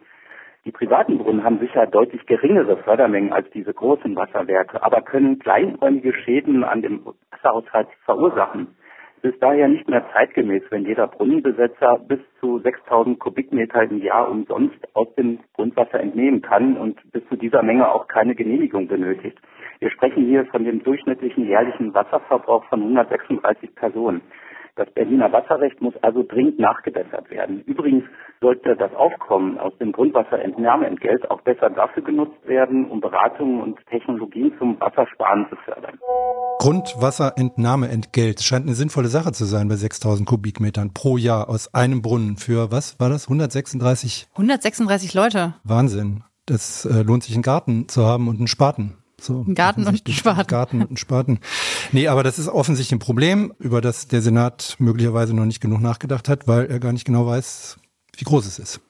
Die 0.65 0.71
privaten 0.71 1.17
Brunnen 1.17 1.43
haben 1.43 1.57
sicher 1.57 1.87
deutlich 1.87 2.27
geringere 2.27 2.77
Fördermengen 2.77 3.33
als 3.33 3.49
diese 3.49 3.73
großen 3.73 4.15
Wasserwerke, 4.15 4.83
aber 4.83 5.01
können 5.01 5.39
kleinräumige 5.39 6.13
Schäden 6.13 6.63
an 6.63 6.83
dem 6.83 7.03
Wasserhaushalt 7.31 7.87
verursachen. 8.05 8.75
Es 9.21 9.33
ist 9.33 9.43
daher 9.43 9.67
nicht 9.67 9.89
mehr 9.89 10.05
zeitgemäß, 10.13 10.63
wenn 10.69 10.85
jeder 10.85 11.07
Brunnenbesetzer 11.07 11.99
bis 12.07 12.19
zu 12.39 12.59
6000 12.59 13.19
Kubikmeter 13.19 13.83
im 13.83 14.01
Jahr 14.01 14.31
umsonst 14.31 14.77
aus 14.93 15.13
dem 15.15 15.39
Grundwasser 15.55 15.99
entnehmen 15.99 16.41
kann 16.41 16.77
und 16.77 16.99
bis 17.11 17.27
zu 17.27 17.35
dieser 17.35 17.61
Menge 17.61 17.91
auch 17.91 18.07
keine 18.07 18.33
Genehmigung 18.33 18.87
benötigt. 18.87 19.37
Wir 19.79 19.91
sprechen 19.91 20.25
hier 20.25 20.45
von 20.45 20.63
dem 20.63 20.83
durchschnittlichen 20.83 21.45
jährlichen 21.45 21.93
Wasserverbrauch 21.93 22.63
von 22.69 22.81
136 22.81 23.75
Personen. 23.75 24.21
Das 24.77 24.89
Berliner 24.91 25.33
Wasserrecht 25.33 25.81
muss 25.81 26.01
also 26.01 26.23
dringend 26.23 26.57
nachgebessert 26.57 27.29
werden. 27.29 27.61
Übrigens 27.65 28.05
sollte 28.39 28.77
das 28.77 28.95
Aufkommen 28.95 29.57
aus 29.57 29.77
dem 29.79 29.91
Grundwasserentnahmeentgelt 29.91 31.29
auch 31.29 31.41
besser 31.41 31.69
dafür 31.69 32.03
genutzt 32.03 32.47
werden, 32.47 32.89
um 32.89 33.01
Beratungen 33.01 33.61
und 33.61 33.85
Technologien 33.87 34.53
zum 34.57 34.79
Wassersparen 34.79 35.47
zu 35.49 35.57
fördern. 35.57 35.99
Grundwasserentnahmeentgelt 36.59 38.43
scheint 38.43 38.67
eine 38.67 38.75
sinnvolle 38.75 39.07
Sache 39.07 39.31
zu 39.31 39.45
sein 39.45 39.69
bei 39.69 39.77
6000 39.77 40.27
Kubikmetern 40.27 40.93
pro 40.93 41.17
Jahr 41.17 41.49
aus 41.49 41.73
einem 41.73 42.01
Brunnen 42.01 42.35
für, 42.35 42.69
was 42.69 42.99
war 42.99 43.09
das, 43.09 43.23
136? 43.23 44.27
136 44.33 45.13
Leute. 45.13 45.55
Wahnsinn. 45.63 46.23
Das 46.45 46.83
äh, 46.83 47.01
lohnt 47.01 47.23
sich, 47.23 47.33
einen 47.33 47.43
Garten 47.43 47.87
zu 47.87 48.05
haben 48.05 48.27
und 48.27 48.37
einen 48.39 48.47
Spaten. 48.47 48.97
So, 49.21 49.45
Ein 49.47 49.55
Garten 49.55 49.81
und 49.81 49.85
ein 49.85 49.87
offensichtlich. 49.87 50.17
Spaten. 50.17 50.47
Garten 50.47 50.81
und 50.81 50.91
ein 50.91 50.97
Spaten. 50.97 51.39
Nee, 51.93 52.09
aber 52.09 52.23
das 52.23 52.37
ist 52.37 52.49
offensichtlich 52.49 52.93
ein 52.97 52.99
Problem, 52.99 53.53
über 53.59 53.79
das 53.79 54.07
der 54.07 54.21
Senat 54.21 54.75
möglicherweise 54.79 55.33
noch 55.33 55.45
nicht 55.45 55.61
genug 55.61 55.79
nachgedacht 55.79 56.27
hat, 56.27 56.45
weil 56.47 56.65
er 56.65 56.79
gar 56.79 56.91
nicht 56.91 57.05
genau 57.05 57.25
weiß, 57.25 57.77
wie 58.17 58.25
groß 58.25 58.45
es 58.45 58.59
ist. 58.59 58.81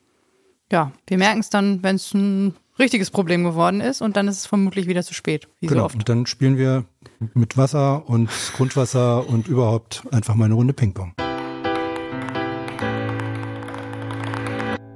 Ja, 0.71 0.91
wir 1.07 1.17
merken 1.19 1.39
es 1.39 1.49
dann, 1.51 1.83
wenn 1.83 1.97
es 1.97 2.13
ein 2.15 2.55
richtiges 2.79 3.11
Problem 3.11 3.43
geworden 3.43 3.81
ist 3.81 4.01
und 4.01 4.15
dann 4.17 4.27
ist 4.27 4.37
es 4.37 4.45
vermutlich 4.45 4.87
wieder 4.87 5.03
zu 5.03 5.13
spät, 5.13 5.47
wie 5.59 5.67
so 5.67 5.73
Genau. 5.73 5.85
oft. 5.85 5.95
Und 5.95 6.07
dann 6.09 6.25
spielen 6.25 6.57
wir 6.57 6.85
mit 7.33 7.57
Wasser 7.57 8.07
und 8.07 8.29
Grundwasser 8.55 9.27
und 9.27 9.47
überhaupt 9.47 10.03
einfach 10.11 10.35
mal 10.35 10.45
eine 10.45 10.53
Runde 10.53 10.73
Ping-Pong. 10.73 11.13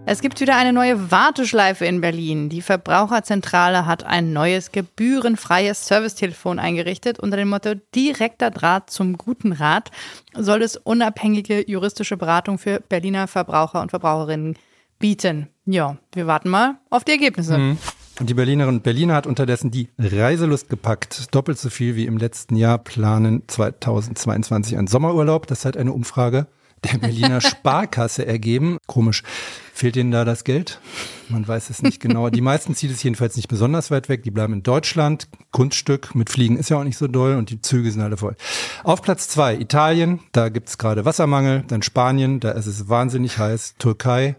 Es 0.06 0.22
gibt 0.22 0.42
wieder 0.42 0.58
eine 0.58 0.74
neue 0.74 1.12
Warteschleife 1.12 1.86
in 1.86 2.02
Berlin. 2.02 2.50
Die 2.50 2.62
Verbraucherzentrale 2.62 3.86
hat 3.86 4.04
ein 4.04 4.34
neues 4.34 4.72
gebührenfreies 4.74 5.88
Servicetelefon 5.88 6.60
eingerichtet. 6.60 7.20
Unter 7.20 7.38
dem 7.38 7.50
Motto 7.50 7.76
direkter 7.96 8.52
Draht 8.52 8.90
zum 8.90 9.18
guten 9.18 9.54
Rat 9.54 9.92
soll 10.36 10.62
es 10.62 10.76
unabhängige 10.76 11.68
juristische 11.70 12.18
Beratung 12.18 12.58
für 12.60 12.82
Berliner 12.82 13.28
Verbraucher 13.28 13.82
und 13.82 13.92
Verbraucherinnen 13.92 14.58
bieten. 15.00 15.48
Ja, 15.66 15.98
wir 16.14 16.28
warten 16.28 16.50
mal 16.50 16.78
auf 16.90 17.04
die 17.04 17.12
Ergebnisse. 17.12 17.78
Und 18.20 18.30
die 18.30 18.34
Berlinerinnen 18.34 18.78
und 18.78 18.84
Berliner 18.84 19.16
hat 19.16 19.26
unterdessen 19.26 19.72
die 19.72 19.90
Reiselust 19.98 20.70
gepackt. 20.70 21.34
Doppelt 21.34 21.58
so 21.58 21.70
viel 21.70 21.96
wie 21.96 22.06
im 22.06 22.18
letzten 22.18 22.56
Jahr 22.56 22.78
planen 22.78 23.44
2022 23.48 24.78
einen 24.78 24.88
Sommerurlaub. 24.88 25.48
Das 25.48 25.66
hat 25.66 25.78
eine 25.78 25.94
Umfrage 25.94 26.48
der 26.84 27.00
Berliner 27.00 27.42
Sparkasse 27.42 28.26
ergeben. 28.26 28.78
Komisch. 28.88 29.24
Fehlt 29.74 29.96
ihnen 29.96 30.12
da 30.12 30.26
das 30.26 30.44
Geld? 30.44 30.80
Man 31.30 31.48
weiß 31.48 31.72
es 31.72 31.82
nicht 31.82 32.00
genau. 32.00 32.30
Die 32.30 32.42
meisten 32.42 32.76
zieht 32.76 32.92
es 32.92 33.02
jedenfalls 33.02 33.36
nicht 33.36 33.48
besonders 33.48 33.90
weit 33.90 34.10
weg. 34.10 34.22
Die 34.22 34.32
bleiben 34.32 34.54
in 34.54 34.64
Deutschland. 34.64 35.28
Kunststück 35.52 36.14
mit 36.14 36.30
Fliegen 36.30 36.58
ist 36.58 36.70
ja 36.70 36.78
auch 36.78 36.84
nicht 36.84 36.98
so 36.98 37.08
doll 37.08 37.36
und 37.36 37.50
die 37.50 37.62
Züge 37.62 37.92
sind 37.92 38.02
alle 38.02 38.18
voll. 38.18 38.36
Auf 38.84 39.02
Platz 39.02 39.28
zwei 39.28 39.56
Italien. 39.56 40.20
Da 40.34 40.50
gibt's 40.50 40.78
gerade 40.78 41.06
Wassermangel. 41.06 41.64
Dann 41.68 41.82
Spanien. 41.82 42.40
Da 42.40 42.52
ist 42.52 42.68
es 42.68 42.90
wahnsinnig 42.90 43.40
heiß. 43.40 43.76
Türkei 43.80 44.36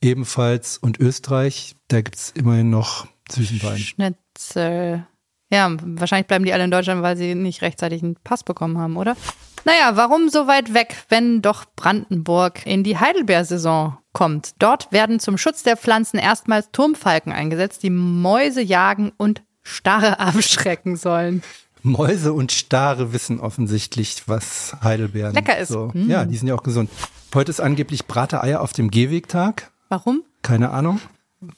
ebenfalls. 0.00 0.78
Und 0.78 0.98
Österreich. 1.00 1.76
Da 1.88 2.00
gibt's 2.00 2.32
immerhin 2.34 2.70
noch 2.70 3.06
Zwischenwein. 3.28 3.78
Schnitzel. 3.78 5.06
Ja, 5.50 5.70
wahrscheinlich 5.80 6.26
bleiben 6.26 6.44
die 6.44 6.52
alle 6.52 6.64
in 6.64 6.70
Deutschland, 6.70 7.02
weil 7.02 7.16
sie 7.16 7.34
nicht 7.34 7.62
rechtzeitig 7.62 8.02
einen 8.02 8.16
Pass 8.16 8.42
bekommen 8.42 8.78
haben, 8.78 8.96
oder? 8.96 9.16
Naja, 9.64 9.96
warum 9.96 10.28
so 10.28 10.46
weit 10.46 10.74
weg, 10.74 10.96
wenn 11.08 11.42
doch 11.42 11.64
Brandenburg 11.76 12.66
in 12.66 12.84
die 12.84 12.98
Heidelbeersaison 12.98 13.96
kommt? 14.12 14.54
Dort 14.58 14.90
werden 14.92 15.20
zum 15.20 15.38
Schutz 15.38 15.62
der 15.62 15.76
Pflanzen 15.76 16.18
erstmals 16.18 16.70
Turmfalken 16.72 17.32
eingesetzt, 17.32 17.82
die 17.82 17.90
Mäuse 17.90 18.60
jagen 18.60 19.12
und 19.16 19.42
Starre 19.62 20.20
abschrecken 20.20 20.96
sollen. 20.96 21.42
Mäuse 21.82 22.32
und 22.32 22.50
Stare 22.50 23.12
wissen 23.12 23.38
offensichtlich, 23.38 24.24
was 24.26 24.76
Heidelbeeren 24.82 25.34
Lecker 25.34 25.56
ist. 25.58 25.68
So. 25.68 25.90
Mm. 25.94 26.10
Ja, 26.10 26.24
die 26.24 26.36
sind 26.36 26.48
ja 26.48 26.54
auch 26.54 26.64
gesund. 26.64 26.90
Heute 27.34 27.50
ist 27.50 27.60
angeblich 27.60 28.06
Brate-Eier 28.06 28.60
auf 28.60 28.72
dem 28.72 28.90
Gehwegtag. 28.90 29.70
Warum? 29.88 30.24
Keine 30.42 30.70
Ahnung. 30.70 31.00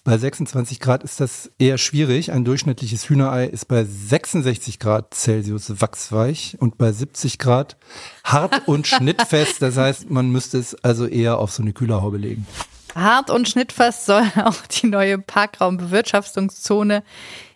Bei 0.02 0.18
26 0.18 0.80
Grad 0.80 1.04
ist 1.04 1.20
das 1.20 1.52
eher 1.58 1.78
schwierig. 1.78 2.32
Ein 2.32 2.44
durchschnittliches 2.44 3.08
Hühnerei 3.08 3.47
ist 3.47 3.66
bei 3.68 3.85
66 3.85 4.80
Grad 4.80 5.14
Celsius 5.14 5.80
wachsweich 5.80 6.56
und 6.58 6.78
bei 6.78 6.90
70 6.90 7.38
Grad 7.38 7.76
hart 8.25 8.66
und 8.66 8.87
schnittfest. 8.88 9.62
Das 9.62 9.76
heißt, 9.76 10.11
man 10.11 10.30
müsste 10.30 10.58
es 10.58 10.75
also 10.85 11.06
eher 11.06 11.38
auf 11.38 11.52
so 11.52 11.62
eine 11.62 11.73
Kühlerhaube 11.73 12.16
legen. 12.18 12.47
Hart 12.94 13.30
und 13.30 13.49
schnittfest 13.49 14.06
soll 14.06 14.25
auch 14.44 14.66
die 14.66 14.88
neue 14.88 15.18
Parkraumbewirtschaftungszone 15.18 17.04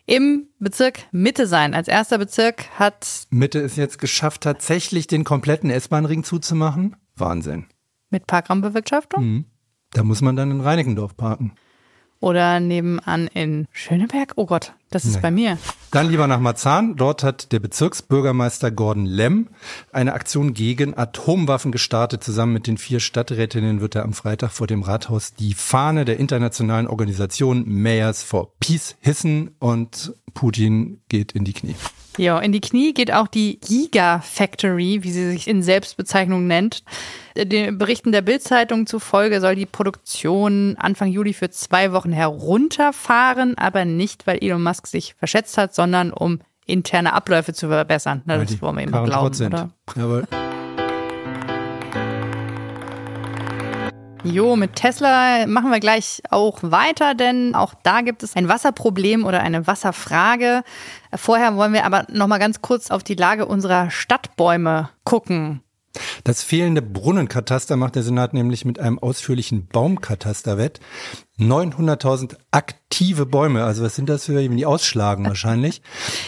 im 0.07 0.49
Bezirk 0.59 1.01
Mitte 1.11 1.47
sein. 1.47 1.75
Als 1.75 1.89
erster 1.89 2.19
Bezirk 2.19 2.67
hat 2.79 3.27
Mitte 3.31 3.59
ist 3.59 3.77
jetzt 3.77 3.99
geschafft, 3.99 4.43
tatsächlich 4.43 5.07
den 5.07 5.25
kompletten 5.25 5.71
S-Bahn-Ring 5.71 6.23
zuzumachen. 6.25 6.97
Wahnsinn. 7.17 7.67
mit 8.11 8.27
Parkraumbewirtschaftung 8.27 9.45
Da 9.93 10.03
muss 10.03 10.23
man 10.23 10.37
dann 10.37 10.51
in 10.51 10.61
Reinickendorf 10.61 11.17
parken. 11.17 11.53
oder 12.21 12.61
nebenan 12.61 13.27
in 13.35 13.67
Schöneberg. 13.73 14.33
Oh 14.37 14.47
Gott, 14.47 14.75
das 14.95 15.05
ist 15.05 15.17
Nee. 15.17 15.21
bei 15.23 15.31
mir. 15.31 15.59
Dann 15.91 16.09
lieber 16.09 16.27
nach 16.27 16.41
Marzahn. 16.41 16.97
Dort 16.97 17.23
hat 17.23 17.53
der 17.53 17.61
Bezirksbürgermeister 17.61 18.71
Gordon 18.71 19.05
Lemm 19.07 19.49
eine 19.93 20.13
Aktion 20.15 20.55
gegen 20.55 20.97
Atomwaffen 20.97 21.73
gestartet. 21.73 22.25
Zusammen 22.25 22.53
mit 22.55 22.67
den 22.67 22.79
vier 22.79 23.01
Stadträtinnen 23.01 23.81
wird 23.81 23.95
er 23.95 24.05
am 24.05 24.13
Freitag 24.13 24.51
vor 24.53 24.67
dem 24.67 24.83
Rathaus 24.83 25.35
die 25.35 25.55
Fahne 25.55 26.05
der 26.05 26.19
internationalen 26.19 26.87
Organisation 26.87 27.65
Mayors 27.67 28.23
for 28.23 28.53
Peace 28.61 28.97
hissen 29.01 29.51
und 29.59 30.15
Putin 30.35 31.01
geht 31.09 31.33
in 31.33 31.45
die 31.45 31.53
Knie. 31.53 31.75
Ja, 32.19 32.39
in 32.41 32.53
die 32.53 32.61
Knie 32.61 32.93
geht 32.93 33.11
auch 33.11 33.27
die 33.27 33.59
Giga 33.61 34.21
Factory, 34.21 35.01
wie 35.03 35.11
sie 35.11 35.31
sich 35.31 35.49
in 35.49 35.63
Selbstbezeichnung 35.63 36.47
nennt. 36.47 36.85
Den 37.35 37.79
Berichten 37.79 38.13
der 38.13 38.21
Bild-Zeitung 38.21 38.87
zufolge 38.87 39.41
soll 39.41 39.55
die 39.57 39.65
Produktion 39.65 40.77
Anfang 40.79 41.09
Juli 41.09 41.33
für 41.33 41.49
zwei 41.49 41.93
Wochen 41.93 42.13
herunterfahren, 42.13 43.57
aber 43.57 43.87
nicht, 43.87 44.27
weil 44.27 44.39
Elon 44.43 44.63
Musk 44.63 44.82
sich 44.87 45.15
verschätzt 45.15 45.59
hat, 45.59 45.75
sondern 45.75 46.13
um 46.13 46.41
interne 46.67 47.13
Abläufe 47.13 47.53
zu 47.53 47.69
verbessern. 47.69 48.23
Na, 48.25 48.39
das 48.39 48.61
wollen 48.63 48.77
wir 48.77 48.85
immer 48.85 49.05
glauben, 49.05 49.35
sind. 49.35 49.53
oder? 49.53 49.71
Jawohl. 49.97 50.25
Jo, 54.25 54.55
mit 54.55 54.77
Tesla 54.77 55.49
machen 55.49 55.73
wir 55.73 55.81
gleich 55.81 56.23
auch 56.31 56.59
weiter, 56.63 57.17
denn 57.17 57.57
auch 57.57 57.75
da 57.83 58.03
gibt 58.03 58.23
es 58.23 58.37
ein 58.37 58.49
Wasserproblem 58.49 59.25
oder 59.25 59.41
eine 59.41 59.67
Wasserfrage. 59.67 60.63
Vorher 61.13 61.57
wollen 61.57 61.73
wir 61.73 61.85
aber 61.85 62.07
noch 62.09 62.29
mal 62.29 62.39
ganz 62.39 62.63
kurz 62.63 62.93
auf 62.93 63.03
die 63.03 63.17
Lage 63.17 63.47
unserer 63.47 63.91
Stadtbäume 63.91 64.91
gucken. 65.03 65.63
Das 66.25 66.43
fehlende 66.43 66.83
Brunnenkataster 66.83 67.77
macht 67.77 67.97
der 67.97 68.03
Senat 68.03 68.35
nämlich 68.35 68.65
mit 68.65 68.79
einem 68.79 68.99
ausführlichen 68.99 69.67
Baumkataster 69.67 70.59
wett. 70.59 70.81
900.000 71.39 72.37
aktive 72.51 73.27
Bäume, 73.27 73.65
also 73.65 73.83
was 73.83 73.97
sind 73.97 74.09
das 74.09 74.27
für, 74.27 74.37
wenn 74.37 74.57
die 74.57 74.67
ausschlagen 74.67 75.25
wahrscheinlich? 75.25 75.83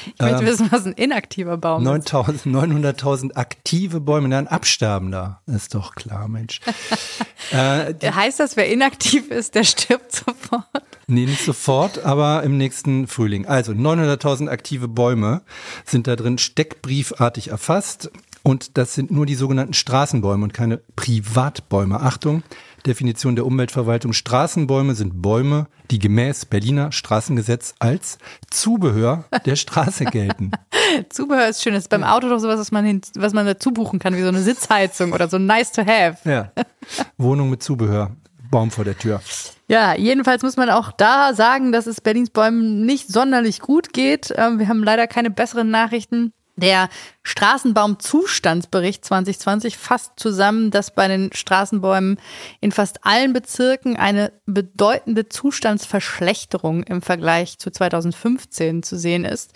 Ich 0.06 0.20
möchte 0.20 0.46
wissen, 0.46 0.68
was 0.70 0.86
ein 0.86 0.92
inaktiver 0.94 1.56
Baum 1.56 1.82
ist. 1.82 1.86
9000, 1.86 2.46
900.000 2.46 3.34
aktive 3.34 4.00
Bäume, 4.00 4.28
dann 4.30 4.46
absterben 4.46 5.10
da. 5.10 5.42
Ist 5.46 5.74
doch 5.74 5.94
klar, 5.94 6.26
Mensch. 6.28 6.60
äh, 7.52 7.94
Heißt 8.02 8.40
das, 8.40 8.56
wer 8.56 8.68
inaktiv 8.70 9.30
ist, 9.30 9.54
der 9.54 9.64
stirbt 9.64 10.12
sofort? 10.12 10.64
nee, 11.06 11.26
nicht 11.26 11.44
sofort, 11.44 12.04
aber 12.04 12.42
im 12.42 12.56
nächsten 12.56 13.06
Frühling. 13.06 13.46
Also 13.46 13.72
900.000 13.72 14.48
aktive 14.48 14.88
Bäume 14.88 15.42
sind 15.84 16.06
da 16.06 16.16
drin 16.16 16.38
steckbriefartig 16.38 17.48
erfasst. 17.48 18.10
Und 18.46 18.76
das 18.76 18.94
sind 18.94 19.10
nur 19.10 19.24
die 19.24 19.36
sogenannten 19.36 19.72
Straßenbäume 19.72 20.44
und 20.44 20.52
keine 20.52 20.76
Privatbäume. 20.96 22.00
Achtung, 22.00 22.42
Definition 22.86 23.36
der 23.36 23.46
Umweltverwaltung. 23.46 24.12
Straßenbäume 24.12 24.94
sind 24.94 25.22
Bäume, 25.22 25.66
die 25.90 25.98
gemäß 25.98 26.44
Berliner 26.44 26.92
Straßengesetz 26.92 27.74
als 27.78 28.18
Zubehör 28.50 29.24
der 29.46 29.56
Straße 29.56 30.04
gelten. 30.12 30.50
Zubehör 31.08 31.48
ist 31.48 31.62
schön. 31.62 31.72
Das 31.72 31.84
ist 31.84 31.88
beim 31.88 32.04
Auto 32.04 32.28
doch 32.28 32.38
sowas, 32.38 32.60
was 32.60 32.70
man, 32.70 32.84
hin, 32.84 33.00
was 33.16 33.32
man 33.32 33.46
dazu 33.46 33.70
buchen 33.70 33.98
kann, 33.98 34.14
wie 34.14 34.20
so 34.20 34.28
eine 34.28 34.42
Sitzheizung 34.42 35.12
oder 35.12 35.28
so 35.28 35.38
nice 35.38 35.72
to 35.72 35.80
have. 35.86 36.28
Ja. 36.28 36.52
Wohnung 37.16 37.48
mit 37.48 37.62
Zubehör. 37.62 38.10
Baum 38.50 38.70
vor 38.70 38.84
der 38.84 38.98
Tür. 38.98 39.22
Ja, 39.68 39.96
jedenfalls 39.96 40.42
muss 40.42 40.58
man 40.58 40.68
auch 40.68 40.92
da 40.92 41.32
sagen, 41.32 41.72
dass 41.72 41.86
es 41.86 42.02
Berlins 42.02 42.28
Bäumen 42.28 42.84
nicht 42.84 43.08
sonderlich 43.08 43.60
gut 43.60 43.94
geht. 43.94 44.34
Ähm, 44.36 44.58
Wir 44.58 44.68
haben 44.68 44.84
leider 44.84 45.06
keine 45.06 45.30
besseren 45.30 45.70
Nachrichten. 45.70 46.34
Der 46.56 46.88
Straßenbaumzustandsbericht 47.24 49.04
2020 49.04 49.76
fasst 49.76 50.12
zusammen, 50.16 50.70
dass 50.70 50.94
bei 50.94 51.08
den 51.08 51.30
Straßenbäumen 51.32 52.20
in 52.60 52.70
fast 52.70 53.04
allen 53.04 53.32
Bezirken 53.32 53.96
eine 53.96 54.32
bedeutende 54.46 55.28
Zustandsverschlechterung 55.28 56.84
im 56.84 57.02
Vergleich 57.02 57.58
zu 57.58 57.70
2015 57.70 58.84
zu 58.84 58.96
sehen 58.96 59.24
ist. 59.24 59.52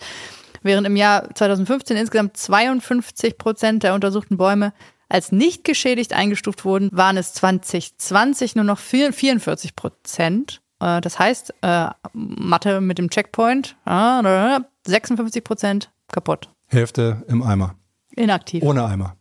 Während 0.61 0.87
im 0.87 0.97
Jahr 0.97 1.33
2015 1.33 1.95
insgesamt 1.95 2.35
52 2.35 3.37
Prozent 3.37 3.83
der 3.83 3.93
untersuchten 3.93 4.35
Bäume 4.35 4.73
als 5.07 5.31
nicht 5.31 5.63
geschädigt 5.63 6.11
eingestuft 6.13 6.65
wurden, 6.65 6.89
waren 6.91 7.17
es 7.17 7.33
2020 7.33 8.55
nur 8.55 8.65
noch 8.65 8.77
44 8.77 9.75
Prozent. 9.75 10.61
Äh, 10.81 10.99
Das 11.01 11.17
heißt, 11.17 11.53
äh, 11.61 11.87
Mathe 12.13 12.81
mit 12.81 12.97
dem 12.97 13.09
Checkpoint, 13.09 13.77
äh, 13.85 14.59
56 14.85 15.43
Prozent 15.43 15.91
kaputt. 16.11 16.49
Hälfte 16.69 17.23
im 17.27 17.41
Eimer. 17.41 17.75
Inaktiv. 18.15 18.63
Ohne 18.63 18.85
Eimer. 18.85 19.15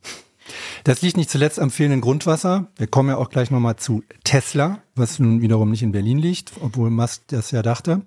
Das 0.85 1.03
liegt 1.03 1.17
nicht 1.17 1.31
zuletzt 1.31 1.61
am 1.61 1.71
fehlenden 1.71 2.01
Grundwasser. 2.01 2.69
Wir 2.77 2.87
kommen 2.87 3.11
ja 3.11 3.17
auch 3.17 3.31
gleich 3.31 3.51
nochmal 3.51 3.77
zu 3.77 4.03
Tesla, 4.25 4.79
was 4.95 5.19
nun 5.19 5.43
wiederum 5.43 5.71
nicht 5.71 5.83
in 5.83 5.93
Berlin 5.93 6.19
liegt, 6.19 6.53
obwohl 6.61 6.91
Musk 6.91 7.23
das 7.29 7.51
ja 7.51 7.63
dachte. 7.63 8.03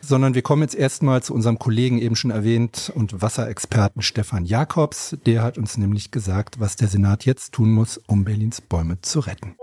Sondern 0.00 0.34
wir 0.34 0.42
kommen 0.42 0.62
jetzt 0.62 0.74
erstmal 0.74 1.22
zu 1.22 1.34
unserem 1.34 1.58
Kollegen 1.58 1.98
eben 1.98 2.16
schon 2.16 2.30
erwähnt 2.30 2.92
und 2.94 3.20
Wasserexperten 3.20 4.02
Stefan 4.02 4.44
Jakobs. 4.44 5.16
Der 5.26 5.42
hat 5.42 5.58
uns 5.58 5.76
nämlich 5.76 6.10
gesagt, 6.10 6.60
was 6.60 6.76
der 6.76 6.88
Senat 6.88 7.24
jetzt 7.24 7.52
tun 7.52 7.72
muss, 7.72 8.00
um 8.06 8.24
Berlins 8.24 8.60
Bäume 8.60 9.00
zu 9.00 9.20
retten. 9.20 9.56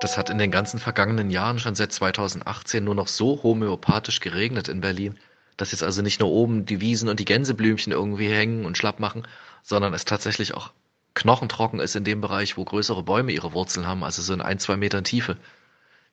Das 0.00 0.16
hat 0.18 0.30
in 0.30 0.38
den 0.38 0.50
ganzen 0.50 0.78
vergangenen 0.78 1.30
Jahren 1.30 1.58
schon 1.58 1.74
seit 1.74 1.92
2018 1.92 2.84
nur 2.84 2.94
noch 2.94 3.08
so 3.08 3.42
homöopathisch 3.42 4.20
geregnet 4.20 4.68
in 4.68 4.80
Berlin, 4.80 5.18
dass 5.56 5.72
jetzt 5.72 5.82
also 5.82 6.02
nicht 6.02 6.20
nur 6.20 6.30
oben 6.30 6.66
die 6.66 6.80
Wiesen 6.80 7.08
und 7.08 7.20
die 7.20 7.24
Gänseblümchen 7.24 7.92
irgendwie 7.92 8.28
hängen 8.28 8.66
und 8.66 8.76
schlapp 8.76 9.00
machen, 9.00 9.26
sondern 9.62 9.94
es 9.94 10.04
tatsächlich 10.04 10.54
auch 10.54 10.72
knochentrocken 11.14 11.80
ist 11.80 11.96
in 11.96 12.04
dem 12.04 12.20
Bereich, 12.20 12.56
wo 12.56 12.64
größere 12.64 13.02
Bäume 13.02 13.32
ihre 13.32 13.52
Wurzeln 13.52 13.86
haben, 13.86 14.04
also 14.04 14.20
so 14.20 14.32
in 14.32 14.40
ein, 14.40 14.58
zwei 14.58 14.76
Metern 14.76 15.04
Tiefe. 15.04 15.36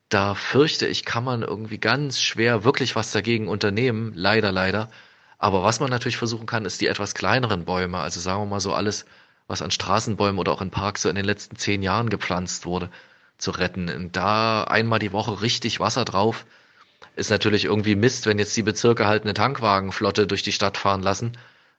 Da 0.08 0.34
fürchte 0.34 0.86
ich, 0.86 1.04
kann 1.04 1.24
man 1.24 1.42
irgendwie 1.42 1.78
ganz 1.78 2.20
schwer 2.20 2.64
wirklich 2.64 2.94
was 2.96 3.10
dagegen 3.12 3.48
unternehmen, 3.48 4.12
leider, 4.14 4.52
leider. 4.52 4.90
Aber 5.38 5.62
was 5.64 5.80
man 5.80 5.90
natürlich 5.90 6.18
versuchen 6.18 6.46
kann, 6.46 6.64
ist 6.64 6.80
die 6.80 6.86
etwas 6.86 7.14
kleineren 7.14 7.64
Bäume, 7.64 7.98
also 7.98 8.20
sagen 8.20 8.42
wir 8.42 8.46
mal 8.46 8.60
so 8.60 8.74
alles, 8.74 9.06
was 9.48 9.62
an 9.62 9.70
Straßenbäumen 9.70 10.38
oder 10.38 10.52
auch 10.52 10.62
in 10.62 10.70
Parks 10.70 11.02
so 11.02 11.08
in 11.08 11.16
den 11.16 11.24
letzten 11.24 11.56
zehn 11.56 11.82
Jahren 11.82 12.10
gepflanzt 12.10 12.64
wurde, 12.64 12.90
zu 13.38 13.50
retten. 13.50 13.88
Und 13.88 14.16
da 14.16 14.64
einmal 14.64 14.98
die 14.98 15.12
Woche 15.12 15.42
richtig 15.42 15.80
Wasser 15.80 16.04
drauf, 16.04 16.46
ist 17.16 17.30
natürlich 17.30 17.66
irgendwie 17.66 17.94
Mist, 17.94 18.26
wenn 18.26 18.38
jetzt 18.38 18.56
die 18.56 18.62
Bezirke 18.62 19.06
halt 19.06 19.24
eine 19.24 19.34
Tankwagenflotte 19.34 20.26
durch 20.26 20.42
die 20.42 20.52
Stadt 20.52 20.76
fahren 20.76 21.02
lassen. 21.02 21.32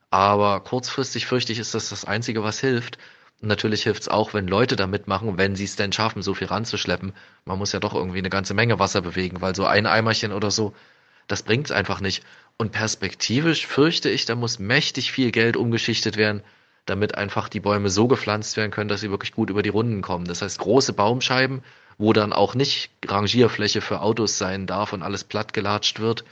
Aber 0.09 0.59
kurzfristig 0.59 1.25
fürchte 1.25 1.51
ich, 1.51 1.59
ist 1.59 1.73
das 1.73 1.89
das 1.89 2.05
Einzige, 2.05 2.43
was 2.43 2.59
hilft. 2.59 2.97
Und 3.41 3.47
natürlich 3.47 3.83
hilft 3.83 4.03
es 4.03 4.07
auch, 4.09 4.33
wenn 4.33 4.47
Leute 4.47 4.75
da 4.75 4.87
mitmachen, 4.87 5.37
wenn 5.37 5.55
sie 5.55 5.65
es 5.65 5.75
denn 5.75 5.91
schaffen, 5.91 6.21
so 6.21 6.33
viel 6.33 6.47
ranzuschleppen. 6.47 7.13
Man 7.45 7.57
muss 7.57 7.71
ja 7.71 7.79
doch 7.79 7.93
irgendwie 7.93 8.19
eine 8.19 8.29
ganze 8.29 8.53
Menge 8.53 8.79
Wasser 8.79 9.01
bewegen, 9.01 9.41
weil 9.41 9.55
so 9.55 9.65
ein 9.65 9.85
Eimerchen 9.85 10.31
oder 10.31 10.51
so, 10.51 10.73
das 11.27 11.43
bringt 11.43 11.65
es 11.65 11.71
einfach 11.71 11.99
nicht. 11.99 12.23
Und 12.57 12.71
perspektivisch 12.71 13.65
fürchte 13.65 14.09
ich, 14.09 14.25
da 14.25 14.35
muss 14.35 14.59
mächtig 14.59 15.11
viel 15.11 15.31
Geld 15.31 15.57
umgeschichtet 15.57 16.15
werden, 16.15 16.43
damit 16.85 17.15
einfach 17.15 17.49
die 17.49 17.59
Bäume 17.59 17.89
so 17.89 18.07
gepflanzt 18.07 18.55
werden 18.55 18.71
können, 18.71 18.89
dass 18.89 19.01
sie 19.01 19.09
wirklich 19.09 19.33
gut 19.33 19.49
über 19.49 19.63
die 19.63 19.69
Runden 19.69 20.01
kommen. 20.01 20.25
Das 20.25 20.41
heißt, 20.41 20.59
große 20.59 20.93
Baumscheiben, 20.93 21.63
wo 21.97 22.13
dann 22.13 22.33
auch 22.33 22.55
nicht 22.55 22.91
Rangierfläche 23.05 23.81
für 23.81 24.01
Autos 24.01 24.37
sein 24.37 24.67
darf 24.67 24.93
und 24.93 25.03
alles 25.03 25.23
platt 25.23 25.53
gelatscht 25.53 25.99
wird. 25.99 26.23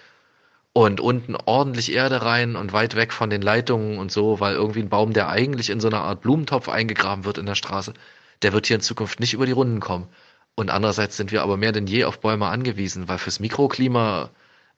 Und 0.73 1.01
unten 1.01 1.35
ordentlich 1.35 1.91
Erde 1.91 2.21
rein 2.21 2.55
und 2.55 2.71
weit 2.71 2.95
weg 2.95 3.11
von 3.11 3.29
den 3.29 3.41
Leitungen 3.41 3.97
und 3.97 4.11
so, 4.11 4.39
weil 4.39 4.55
irgendwie 4.55 4.79
ein 4.79 4.89
Baum, 4.89 5.11
der 5.11 5.27
eigentlich 5.27 5.69
in 5.69 5.81
so 5.81 5.89
einer 5.89 6.01
Art 6.01 6.21
Blumentopf 6.21 6.69
eingegraben 6.69 7.25
wird 7.25 7.37
in 7.37 7.45
der 7.45 7.55
Straße, 7.55 7.93
der 8.41 8.53
wird 8.53 8.67
hier 8.67 8.77
in 8.77 8.81
Zukunft 8.81 9.19
nicht 9.19 9.33
über 9.33 9.45
die 9.45 9.51
Runden 9.51 9.81
kommen. 9.81 10.07
Und 10.55 10.69
andererseits 10.69 11.17
sind 11.17 11.31
wir 11.31 11.43
aber 11.43 11.57
mehr 11.57 11.71
denn 11.73 11.87
je 11.87 12.05
auf 12.05 12.21
Bäume 12.21 12.47
angewiesen, 12.47 13.07
weil 13.09 13.17
fürs 13.17 13.39
Mikroklima 13.39 14.29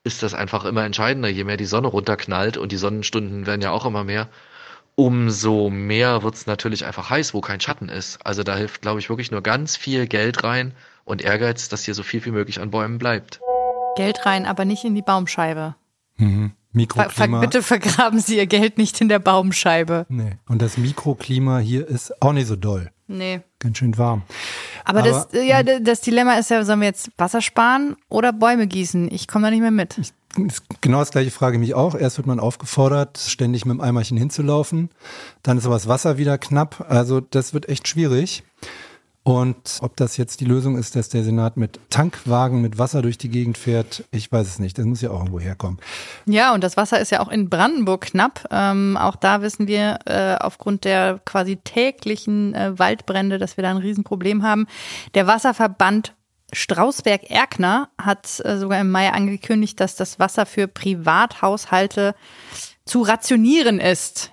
ist 0.03 0.23
das 0.23 0.33
einfach 0.33 0.65
immer 0.65 0.83
entscheidender. 0.83 1.29
Je 1.29 1.43
mehr 1.43 1.57
die 1.57 1.65
Sonne 1.65 1.87
runterknallt 1.87 2.57
und 2.57 2.71
die 2.71 2.77
Sonnenstunden 2.77 3.45
werden 3.45 3.61
ja 3.61 3.71
auch 3.71 3.85
immer 3.85 4.03
mehr, 4.03 4.29
umso 4.95 5.69
mehr 5.69 6.23
wird's 6.23 6.45
natürlich 6.45 6.85
einfach 6.85 7.09
heiß, 7.09 7.33
wo 7.33 7.41
kein 7.41 7.59
Schatten 7.59 7.89
ist. 7.89 8.25
Also 8.25 8.43
da 8.43 8.55
hilft, 8.55 8.81
glaube 8.81 8.99
ich, 8.99 9.09
wirklich 9.09 9.31
nur 9.31 9.41
ganz 9.41 9.75
viel 9.75 10.07
Geld 10.07 10.43
rein 10.43 10.73
und 11.05 11.21
Ehrgeiz, 11.21 11.69
dass 11.69 11.85
hier 11.85 11.93
so 11.93 12.03
viel 12.03 12.23
wie 12.25 12.31
möglich 12.31 12.59
an 12.61 12.71
Bäumen 12.71 12.97
bleibt. 12.97 13.39
Geld 13.95 14.25
rein, 14.25 14.45
aber 14.45 14.65
nicht 14.65 14.83
in 14.83 14.95
die 14.95 15.01
Baumscheibe. 15.01 15.75
Mhm. 16.17 16.51
Mikroklima. 16.71 17.39
bitte 17.39 17.61
vergraben 17.61 18.19
Sie 18.19 18.37
Ihr 18.37 18.47
Geld 18.47 18.79
nicht 18.79 18.99
in 18.99 19.07
der 19.07 19.19
Baumscheibe. 19.19 20.07
Nee. 20.09 20.37
Und 20.47 20.61
das 20.61 20.77
Mikroklima 20.77 21.59
hier 21.59 21.87
ist 21.87 22.19
auch 22.21 22.33
nicht 22.33 22.47
so 22.47 22.55
doll. 22.55 22.89
Nee. 23.17 23.41
Ganz 23.59 23.77
schön 23.77 23.97
warm. 23.97 24.23
Aber, 24.83 24.99
Aber, 24.99 25.07
das, 25.09 25.33
äh, 25.33 25.47
ja, 25.47 25.63
d- 25.63 25.79
das 25.81 26.01
Dilemma 26.01 26.33
ist 26.35 26.49
ja, 26.49 26.63
sollen 26.65 26.81
wir 26.81 26.87
jetzt 26.87 27.11
Wasser 27.17 27.41
sparen 27.41 27.95
oder 28.09 28.33
Bäume 28.33 28.67
gießen? 28.67 29.09
Ich 29.11 29.27
komme 29.27 29.45
da 29.45 29.51
nicht 29.51 29.61
mehr 29.61 29.71
mit. 29.71 29.97
Ist 29.97 30.13
Genau 30.81 30.97
das 30.99 31.11
gleiche 31.11 31.29
frage 31.29 31.57
ich 31.57 31.59
mich 31.59 31.75
auch. 31.75 31.93
Erst 31.93 32.17
wird 32.17 32.25
man 32.25 32.39
aufgefordert, 32.39 33.19
ständig 33.19 33.65
mit 33.65 33.75
dem 33.75 33.81
Eimerchen 33.81 34.17
hinzulaufen. 34.17 34.89
Dann 35.43 35.59
ist 35.59 35.65
aber 35.67 35.75
das 35.75 35.87
Wasser 35.87 36.17
wieder 36.17 36.39
knapp. 36.39 36.85
Also 36.89 37.19
das 37.19 37.53
wird 37.53 37.69
echt 37.69 37.87
schwierig. 37.87 38.43
Und 39.23 39.79
ob 39.81 39.95
das 39.95 40.17
jetzt 40.17 40.41
die 40.41 40.45
Lösung 40.45 40.77
ist, 40.77 40.97
dass 40.97 41.07
der 41.07 41.23
Senat 41.23 41.55
mit 41.55 41.79
Tankwagen 41.89 42.61
mit 42.61 42.77
Wasser 42.77 43.01
durch 43.01 43.17
die 43.17 43.29
Gegend 43.29 43.57
fährt, 43.57 44.03
ich 44.11 44.29
weiß 44.29 44.45
es 44.45 44.59
nicht. 44.59 44.77
Das 44.77 44.85
muss 44.85 44.99
ja 44.99 45.11
auch 45.11 45.19
irgendwo 45.19 45.39
herkommen. 45.39 45.79
Ja, 46.25 46.53
und 46.53 46.61
das 46.61 46.75
Wasser 46.75 46.99
ist 46.99 47.09
ja 47.09 47.21
auch 47.21 47.29
in 47.29 47.49
Brandenburg 47.49 48.07
knapp. 48.07 48.45
Ähm, 48.51 48.97
auch 48.97 49.15
da 49.15 49.41
wissen 49.41 49.67
wir 49.67 49.99
äh, 50.05 50.35
aufgrund 50.35 50.83
der 50.83 51.21
quasi 51.23 51.55
täglichen 51.55 52.53
äh, 52.53 52.77
Waldbrände, 52.77 53.37
dass 53.37 53.55
wir 53.55 53.61
da 53.61 53.71
ein 53.71 53.77
Riesenproblem 53.77 54.43
haben. 54.43 54.67
Der 55.13 55.25
Wasserverband 55.25 56.13
Strausberg-Erkner 56.51 57.89
hat 57.97 58.41
äh, 58.43 58.57
sogar 58.57 58.81
im 58.81 58.91
Mai 58.91 59.09
angekündigt, 59.09 59.79
dass 59.79 59.95
das 59.95 60.19
Wasser 60.19 60.45
für 60.45 60.67
Privathaushalte 60.67 62.13
zu 62.85 63.01
rationieren 63.01 63.79
ist. 63.79 64.31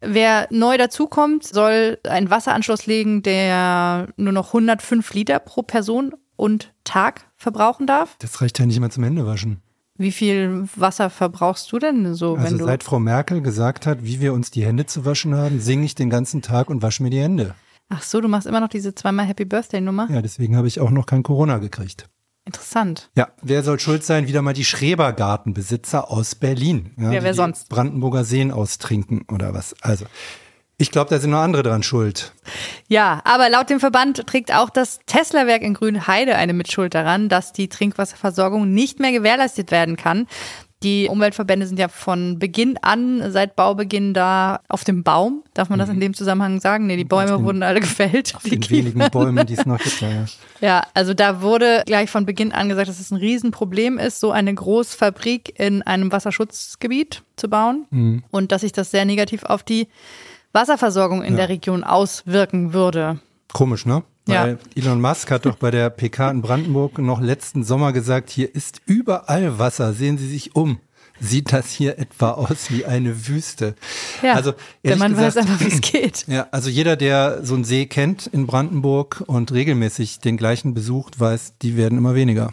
Wer 0.00 0.48
neu 0.50 0.78
dazukommt, 0.78 1.44
soll 1.44 1.98
einen 2.04 2.30
Wasseranschluss 2.30 2.86
legen, 2.86 3.22
der 3.22 4.08
nur 4.16 4.32
noch 4.32 4.48
105 4.48 5.12
Liter 5.12 5.38
pro 5.38 5.62
Person 5.62 6.12
und 6.36 6.72
Tag 6.84 7.26
verbrauchen 7.36 7.86
darf. 7.86 8.16
Das 8.18 8.40
reicht 8.40 8.58
ja 8.58 8.66
nicht 8.66 8.80
mal 8.80 8.90
zum 8.90 9.04
Händewaschen. 9.04 9.60
Wie 9.98 10.12
viel 10.12 10.66
Wasser 10.76 11.10
verbrauchst 11.10 11.70
du 11.70 11.78
denn 11.78 12.14
so, 12.14 12.36
wenn 12.36 12.44
Also 12.44 12.56
du 12.58 12.64
seit 12.64 12.82
Frau 12.82 12.98
Merkel 12.98 13.42
gesagt 13.42 13.86
hat, 13.86 13.98
wie 14.02 14.20
wir 14.20 14.32
uns 14.32 14.50
die 14.50 14.64
Hände 14.64 14.86
zu 14.86 15.04
waschen 15.04 15.34
haben, 15.34 15.60
singe 15.60 15.84
ich 15.84 15.94
den 15.94 16.08
ganzen 16.08 16.40
Tag 16.40 16.70
und 16.70 16.80
wasche 16.80 17.02
mir 17.02 17.10
die 17.10 17.20
Hände. 17.20 17.54
Ach 17.90 18.02
so, 18.02 18.22
du 18.22 18.28
machst 18.28 18.46
immer 18.46 18.60
noch 18.60 18.68
diese 18.68 18.94
zweimal 18.94 19.26
Happy 19.26 19.44
Birthday 19.44 19.82
Nummer? 19.82 20.08
Ja, 20.10 20.22
deswegen 20.22 20.56
habe 20.56 20.68
ich 20.68 20.80
auch 20.80 20.90
noch 20.90 21.04
kein 21.04 21.22
Corona 21.22 21.58
gekriegt. 21.58 22.08
Interessant. 22.46 23.10
Ja, 23.16 23.28
wer 23.42 23.62
soll 23.62 23.78
schuld 23.78 24.02
sein? 24.04 24.26
Wieder 24.26 24.42
mal 24.42 24.54
die 24.54 24.64
Schrebergartenbesitzer 24.64 26.10
aus 26.10 26.34
Berlin. 26.34 26.94
Ja, 26.98 27.12
Ja, 27.12 27.22
wer 27.22 27.34
sonst? 27.34 27.68
Brandenburger 27.68 28.24
Seen 28.24 28.50
austrinken 28.50 29.24
oder 29.30 29.54
was. 29.54 29.74
Also, 29.82 30.06
ich 30.78 30.90
glaube, 30.90 31.10
da 31.10 31.20
sind 31.20 31.30
noch 31.30 31.40
andere 31.40 31.62
dran 31.62 31.82
schuld. 31.82 32.32
Ja, 32.88 33.20
aber 33.24 33.50
laut 33.50 33.68
dem 33.68 33.80
Verband 33.80 34.26
trägt 34.26 34.54
auch 34.54 34.70
das 34.70 35.00
Tesla-Werk 35.04 35.60
in 35.60 35.74
Grünheide 35.74 36.36
eine 36.36 36.54
Mitschuld 36.54 36.94
daran, 36.94 37.28
dass 37.28 37.52
die 37.52 37.68
Trinkwasserversorgung 37.68 38.72
nicht 38.72 38.98
mehr 38.98 39.12
gewährleistet 39.12 39.70
werden 39.70 39.96
kann. 39.96 40.26
Die 40.82 41.08
Umweltverbände 41.08 41.66
sind 41.66 41.78
ja 41.78 41.88
von 41.88 42.38
Beginn 42.38 42.78
an, 42.80 43.30
seit 43.30 43.54
Baubeginn 43.54 44.14
da 44.14 44.60
auf 44.68 44.82
dem 44.82 45.02
Baum. 45.02 45.42
Darf 45.52 45.68
man 45.68 45.78
das 45.78 45.90
in 45.90 46.00
dem 46.00 46.14
Zusammenhang 46.14 46.58
sagen? 46.58 46.86
Nee, 46.86 46.96
die 46.96 47.04
Bäume 47.04 47.32
den- 47.36 47.44
wurden 47.44 47.62
alle 47.62 47.80
gefällt. 47.80 48.34
Auf 48.34 48.44
den 48.44 48.68
wenigen 48.70 48.98
Bäumen, 49.10 49.46
die 49.46 49.54
es 49.54 49.66
noch 49.66 49.78
gibt. 49.78 50.00
Ja, 50.00 50.08
ja. 50.08 50.24
Ja, 50.62 50.86
also 50.94 51.12
da 51.12 51.42
wurde 51.42 51.82
gleich 51.84 52.08
von 52.10 52.24
Beginn 52.24 52.52
an 52.52 52.70
gesagt, 52.70 52.88
dass 52.88 52.98
es 52.98 53.10
ein 53.10 53.16
Riesenproblem 53.18 53.98
ist, 53.98 54.20
so 54.20 54.30
eine 54.32 54.54
Großfabrik 54.54 55.58
in 55.60 55.82
einem 55.82 56.10
Wasserschutzgebiet 56.12 57.22
zu 57.36 57.48
bauen 57.50 57.86
Mhm. 57.90 58.22
und 58.30 58.50
dass 58.52 58.62
sich 58.62 58.72
das 58.72 58.90
sehr 58.90 59.04
negativ 59.04 59.44
auf 59.44 59.62
die 59.62 59.88
Wasserversorgung 60.52 61.22
in 61.22 61.32
Ja. 61.34 61.40
der 61.40 61.48
Region 61.50 61.84
auswirken 61.84 62.72
würde. 62.72 63.20
Komisch, 63.52 63.84
ne? 63.84 64.02
Ja. 64.28 64.44
Weil 64.44 64.58
Elon 64.76 65.00
Musk 65.00 65.30
hat 65.30 65.46
doch 65.46 65.56
bei 65.56 65.70
der 65.70 65.90
PK 65.90 66.30
in 66.30 66.42
Brandenburg 66.42 66.98
noch 66.98 67.20
letzten 67.20 67.64
Sommer 67.64 67.92
gesagt, 67.92 68.30
hier 68.30 68.54
ist 68.54 68.80
überall 68.86 69.58
Wasser, 69.58 69.92
sehen 69.92 70.18
Sie 70.18 70.28
sich 70.28 70.54
um. 70.54 70.78
Sieht 71.22 71.52
das 71.52 71.70
hier 71.70 71.98
etwa 71.98 72.30
aus 72.30 72.70
wie 72.70 72.86
eine 72.86 73.28
Wüste? 73.28 73.74
Ja, 74.22 74.34
also, 74.34 74.54
der 74.84 74.96
Mann 74.96 75.16
weiß 75.16 75.34
gesagt- 75.34 75.48
einfach, 75.50 75.60
wie 75.64 75.68
es 75.72 75.80
geht. 75.82 76.24
Ja, 76.28 76.46
also 76.50 76.70
jeder, 76.70 76.96
der 76.96 77.44
so 77.44 77.54
einen 77.54 77.64
See 77.64 77.84
kennt 77.86 78.26
in 78.26 78.46
Brandenburg 78.46 79.22
und 79.26 79.52
regelmäßig 79.52 80.20
den 80.20 80.36
gleichen 80.38 80.72
besucht, 80.72 81.20
weiß, 81.20 81.58
die 81.60 81.76
werden 81.76 81.98
immer 81.98 82.14
weniger. 82.14 82.52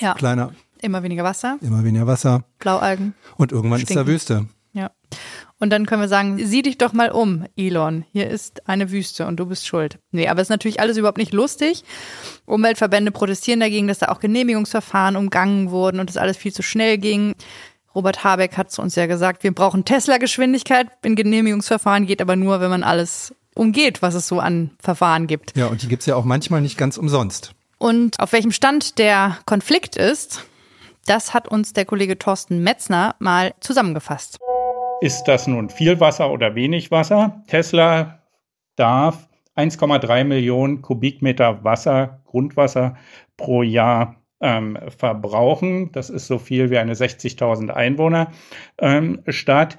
Ja, 0.00 0.14
Kleiner, 0.14 0.52
immer 0.80 1.02
weniger 1.04 1.22
Wasser, 1.24 1.58
immer 1.60 1.84
weniger 1.84 2.06
Wasser 2.08 2.44
Blaualgen. 2.58 3.14
und 3.36 3.52
irgendwann 3.52 3.80
ist 3.80 3.90
da 3.90 3.94
Stinken. 4.02 4.12
Wüste. 4.12 4.46
Ja. 4.78 4.92
Und 5.58 5.70
dann 5.70 5.86
können 5.86 6.00
wir 6.00 6.08
sagen, 6.08 6.38
sieh 6.38 6.62
dich 6.62 6.78
doch 6.78 6.92
mal 6.92 7.10
um, 7.10 7.44
Elon. 7.56 8.04
Hier 8.12 8.30
ist 8.30 8.68
eine 8.68 8.92
Wüste 8.92 9.26
und 9.26 9.40
du 9.40 9.46
bist 9.46 9.66
schuld. 9.66 9.98
Nee, 10.12 10.28
aber 10.28 10.40
es 10.40 10.46
ist 10.46 10.50
natürlich 10.50 10.78
alles 10.78 10.96
überhaupt 10.96 11.18
nicht 11.18 11.32
lustig. 11.32 11.82
Umweltverbände 12.46 13.10
protestieren 13.10 13.58
dagegen, 13.58 13.88
dass 13.88 13.98
da 13.98 14.06
auch 14.06 14.20
Genehmigungsverfahren 14.20 15.16
umgangen 15.16 15.72
wurden 15.72 15.98
und 15.98 16.08
das 16.08 16.16
alles 16.16 16.36
viel 16.36 16.52
zu 16.52 16.62
schnell 16.62 16.96
ging. 16.98 17.34
Robert 17.92 18.22
Habeck 18.22 18.56
hat 18.56 18.70
zu 18.70 18.80
uns 18.82 18.94
ja 18.94 19.06
gesagt, 19.06 19.42
wir 19.42 19.52
brauchen 19.52 19.84
Tesla-Geschwindigkeit 19.84 20.86
in 21.02 21.16
Genehmigungsverfahren, 21.16 22.06
geht 22.06 22.22
aber 22.22 22.36
nur, 22.36 22.60
wenn 22.60 22.70
man 22.70 22.84
alles 22.84 23.34
umgeht, 23.56 24.00
was 24.00 24.14
es 24.14 24.28
so 24.28 24.38
an 24.38 24.70
Verfahren 24.78 25.26
gibt. 25.26 25.56
Ja, 25.56 25.66
und 25.66 25.82
die 25.82 25.88
gibt's 25.88 26.06
ja 26.06 26.14
auch 26.14 26.24
manchmal 26.24 26.60
nicht 26.60 26.78
ganz 26.78 26.98
umsonst. 26.98 27.54
Und 27.78 28.20
auf 28.20 28.30
welchem 28.30 28.52
Stand 28.52 28.98
der 28.98 29.38
Konflikt 29.44 29.96
ist, 29.96 30.44
das 31.06 31.34
hat 31.34 31.48
uns 31.48 31.72
der 31.72 31.86
Kollege 31.86 32.18
Thorsten 32.18 32.62
Metzner 32.62 33.16
mal 33.18 33.54
zusammengefasst. 33.60 34.38
Ist 35.00 35.24
das 35.24 35.46
nun 35.46 35.70
viel 35.70 36.00
Wasser 36.00 36.32
oder 36.32 36.56
wenig 36.56 36.90
Wasser? 36.90 37.44
Tesla 37.46 38.24
darf 38.74 39.28
1,3 39.56 40.24
Millionen 40.24 40.82
Kubikmeter 40.82 41.62
Wasser, 41.62 42.20
Grundwasser 42.24 42.96
pro 43.36 43.62
Jahr 43.62 44.16
ähm, 44.40 44.76
verbrauchen. 44.96 45.92
Das 45.92 46.10
ist 46.10 46.26
so 46.26 46.38
viel 46.38 46.70
wie 46.70 46.78
eine 46.78 46.94
60.000 46.94 47.70
Einwohner 47.70 48.32
ähm, 48.78 49.22
Stadt. 49.28 49.78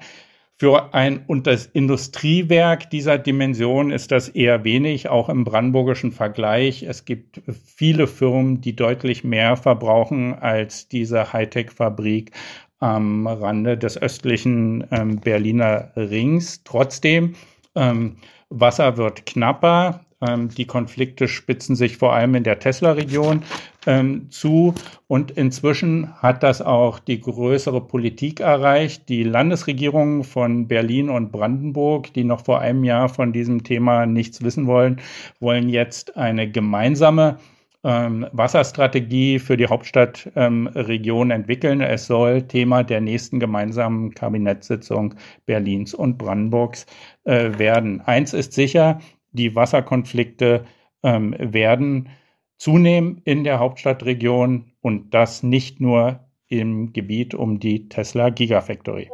Für 0.58 0.94
ein 0.94 1.26
Industriewerk 1.72 2.88
dieser 2.88 3.18
Dimension 3.18 3.90
ist 3.90 4.12
das 4.12 4.28
eher 4.28 4.64
wenig, 4.64 5.08
auch 5.08 5.28
im 5.28 5.44
brandenburgischen 5.44 6.12
Vergleich. 6.12 6.82
Es 6.82 7.04
gibt 7.04 7.42
viele 7.64 8.06
Firmen, 8.06 8.60
die 8.62 8.76
deutlich 8.76 9.22
mehr 9.22 9.56
verbrauchen 9.56 10.34
als 10.34 10.88
diese 10.88 11.32
Hightech-Fabrik 11.32 12.32
am 12.80 13.26
Rande 13.26 13.78
des 13.78 14.00
östlichen 14.00 14.84
ähm, 14.90 15.20
Berliner 15.20 15.90
Rings. 15.96 16.64
Trotzdem, 16.64 17.34
ähm, 17.74 18.16
Wasser 18.48 18.96
wird 18.96 19.26
knapper. 19.26 20.00
Ähm, 20.26 20.48
die 20.48 20.66
Konflikte 20.66 21.28
spitzen 21.28 21.76
sich 21.76 21.96
vor 21.96 22.12
allem 22.14 22.34
in 22.34 22.44
der 22.44 22.58
Tesla-Region 22.58 23.42
ähm, 23.86 24.30
zu. 24.30 24.74
Und 25.06 25.30
inzwischen 25.30 26.12
hat 26.16 26.42
das 26.42 26.60
auch 26.60 26.98
die 26.98 27.20
größere 27.20 27.80
Politik 27.80 28.40
erreicht. 28.40 29.08
Die 29.08 29.24
Landesregierungen 29.24 30.24
von 30.24 30.68
Berlin 30.68 31.08
und 31.08 31.32
Brandenburg, 31.32 32.12
die 32.12 32.24
noch 32.24 32.44
vor 32.44 32.60
einem 32.60 32.84
Jahr 32.84 33.08
von 33.08 33.32
diesem 33.32 33.62
Thema 33.62 34.06
nichts 34.06 34.42
wissen 34.42 34.66
wollen, 34.66 35.00
wollen 35.38 35.68
jetzt 35.68 36.16
eine 36.16 36.50
gemeinsame 36.50 37.38
ähm, 37.82 38.26
Wasserstrategie 38.32 39.38
für 39.38 39.56
die 39.56 39.66
Hauptstadtregion 39.66 41.30
ähm, 41.30 41.36
entwickeln. 41.36 41.80
Es 41.80 42.06
soll 42.06 42.42
Thema 42.42 42.82
der 42.82 43.00
nächsten 43.00 43.40
gemeinsamen 43.40 44.14
Kabinettssitzung 44.14 45.14
Berlins 45.46 45.94
und 45.94 46.18
Brandenburgs 46.18 46.86
äh, 47.24 47.58
werden. 47.58 48.00
Eins 48.02 48.34
ist 48.34 48.52
sicher, 48.52 49.00
die 49.32 49.54
Wasserkonflikte 49.54 50.64
ähm, 51.02 51.34
werden 51.38 52.10
zunehmen 52.58 53.22
in 53.24 53.44
der 53.44 53.58
Hauptstadtregion 53.58 54.72
und 54.82 55.14
das 55.14 55.42
nicht 55.42 55.80
nur 55.80 56.20
im 56.48 56.92
Gebiet 56.92 57.34
um 57.34 57.60
die 57.60 57.88
Tesla 57.88 58.28
Gigafactory. 58.28 59.10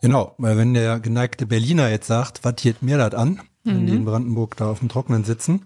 Genau, 0.00 0.34
weil 0.38 0.56
wenn 0.56 0.74
der 0.74 1.00
geneigte 1.00 1.46
Berliner 1.46 1.90
jetzt 1.90 2.06
sagt, 2.06 2.44
was 2.44 2.56
geht 2.56 2.82
mir 2.82 2.98
das 2.98 3.14
an, 3.14 3.40
wenn 3.64 3.82
mhm. 3.82 3.86
die 3.86 3.94
in 3.94 4.04
Brandenburg 4.04 4.56
da 4.56 4.70
auf 4.70 4.78
dem 4.78 4.88
Trockenen 4.88 5.24
sitzen, 5.24 5.62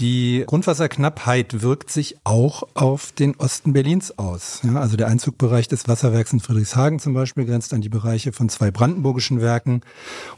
die 0.00 0.44
Grundwasserknappheit 0.46 1.60
wirkt 1.62 1.90
sich 1.90 2.16
auch 2.24 2.62
auf 2.74 3.12
den 3.12 3.36
Osten 3.36 3.74
Berlins 3.74 4.18
aus. 4.18 4.60
Ja, 4.62 4.80
also 4.80 4.96
der 4.96 5.08
Einzugbereich 5.08 5.68
des 5.68 5.88
Wasserwerks 5.88 6.32
in 6.32 6.40
Friedrichshagen 6.40 6.98
zum 6.98 7.12
Beispiel 7.12 7.44
grenzt 7.44 7.74
an 7.74 7.82
die 7.82 7.90
Bereiche 7.90 8.32
von 8.32 8.48
zwei 8.48 8.70
brandenburgischen 8.70 9.42
Werken. 9.42 9.82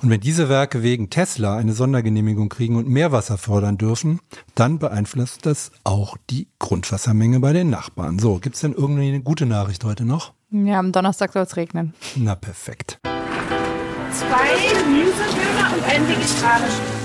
Und 0.02 0.10
wenn 0.10 0.20
diese 0.20 0.48
Werke 0.48 0.82
wegen 0.82 1.10
Tesla 1.10 1.56
eine 1.56 1.72
Sondergenehmigung 1.74 2.48
kriegen 2.48 2.76
und 2.76 2.88
Meerwasser 2.88 3.38
fördern 3.38 3.78
dürfen, 3.78 4.20
dann 4.56 4.80
beeinflusst 4.80 5.46
das 5.46 5.70
auch 5.84 6.16
die 6.28 6.48
Grundwassermenge 6.58 7.38
bei 7.38 7.52
den 7.52 7.70
Nachbarn. 7.70 8.18
So, 8.18 8.38
gibt's 8.38 8.60
denn 8.60 8.72
irgendwie 8.72 9.08
eine 9.08 9.22
gute 9.22 9.46
Nachricht 9.46 9.84
heute 9.84 10.04
noch? 10.04 10.32
Ja, 10.50 10.80
am 10.80 10.90
Donnerstag 10.90 11.32
soll 11.32 11.44
es 11.44 11.56
regnen. 11.56 11.94
Na, 12.16 12.34
perfekt. 12.34 12.98
Zwei 13.04 14.82
Gemüsedöner 14.82 15.74
und 15.74 15.84
ein 15.84 16.08
vegetarisches. 16.08 17.01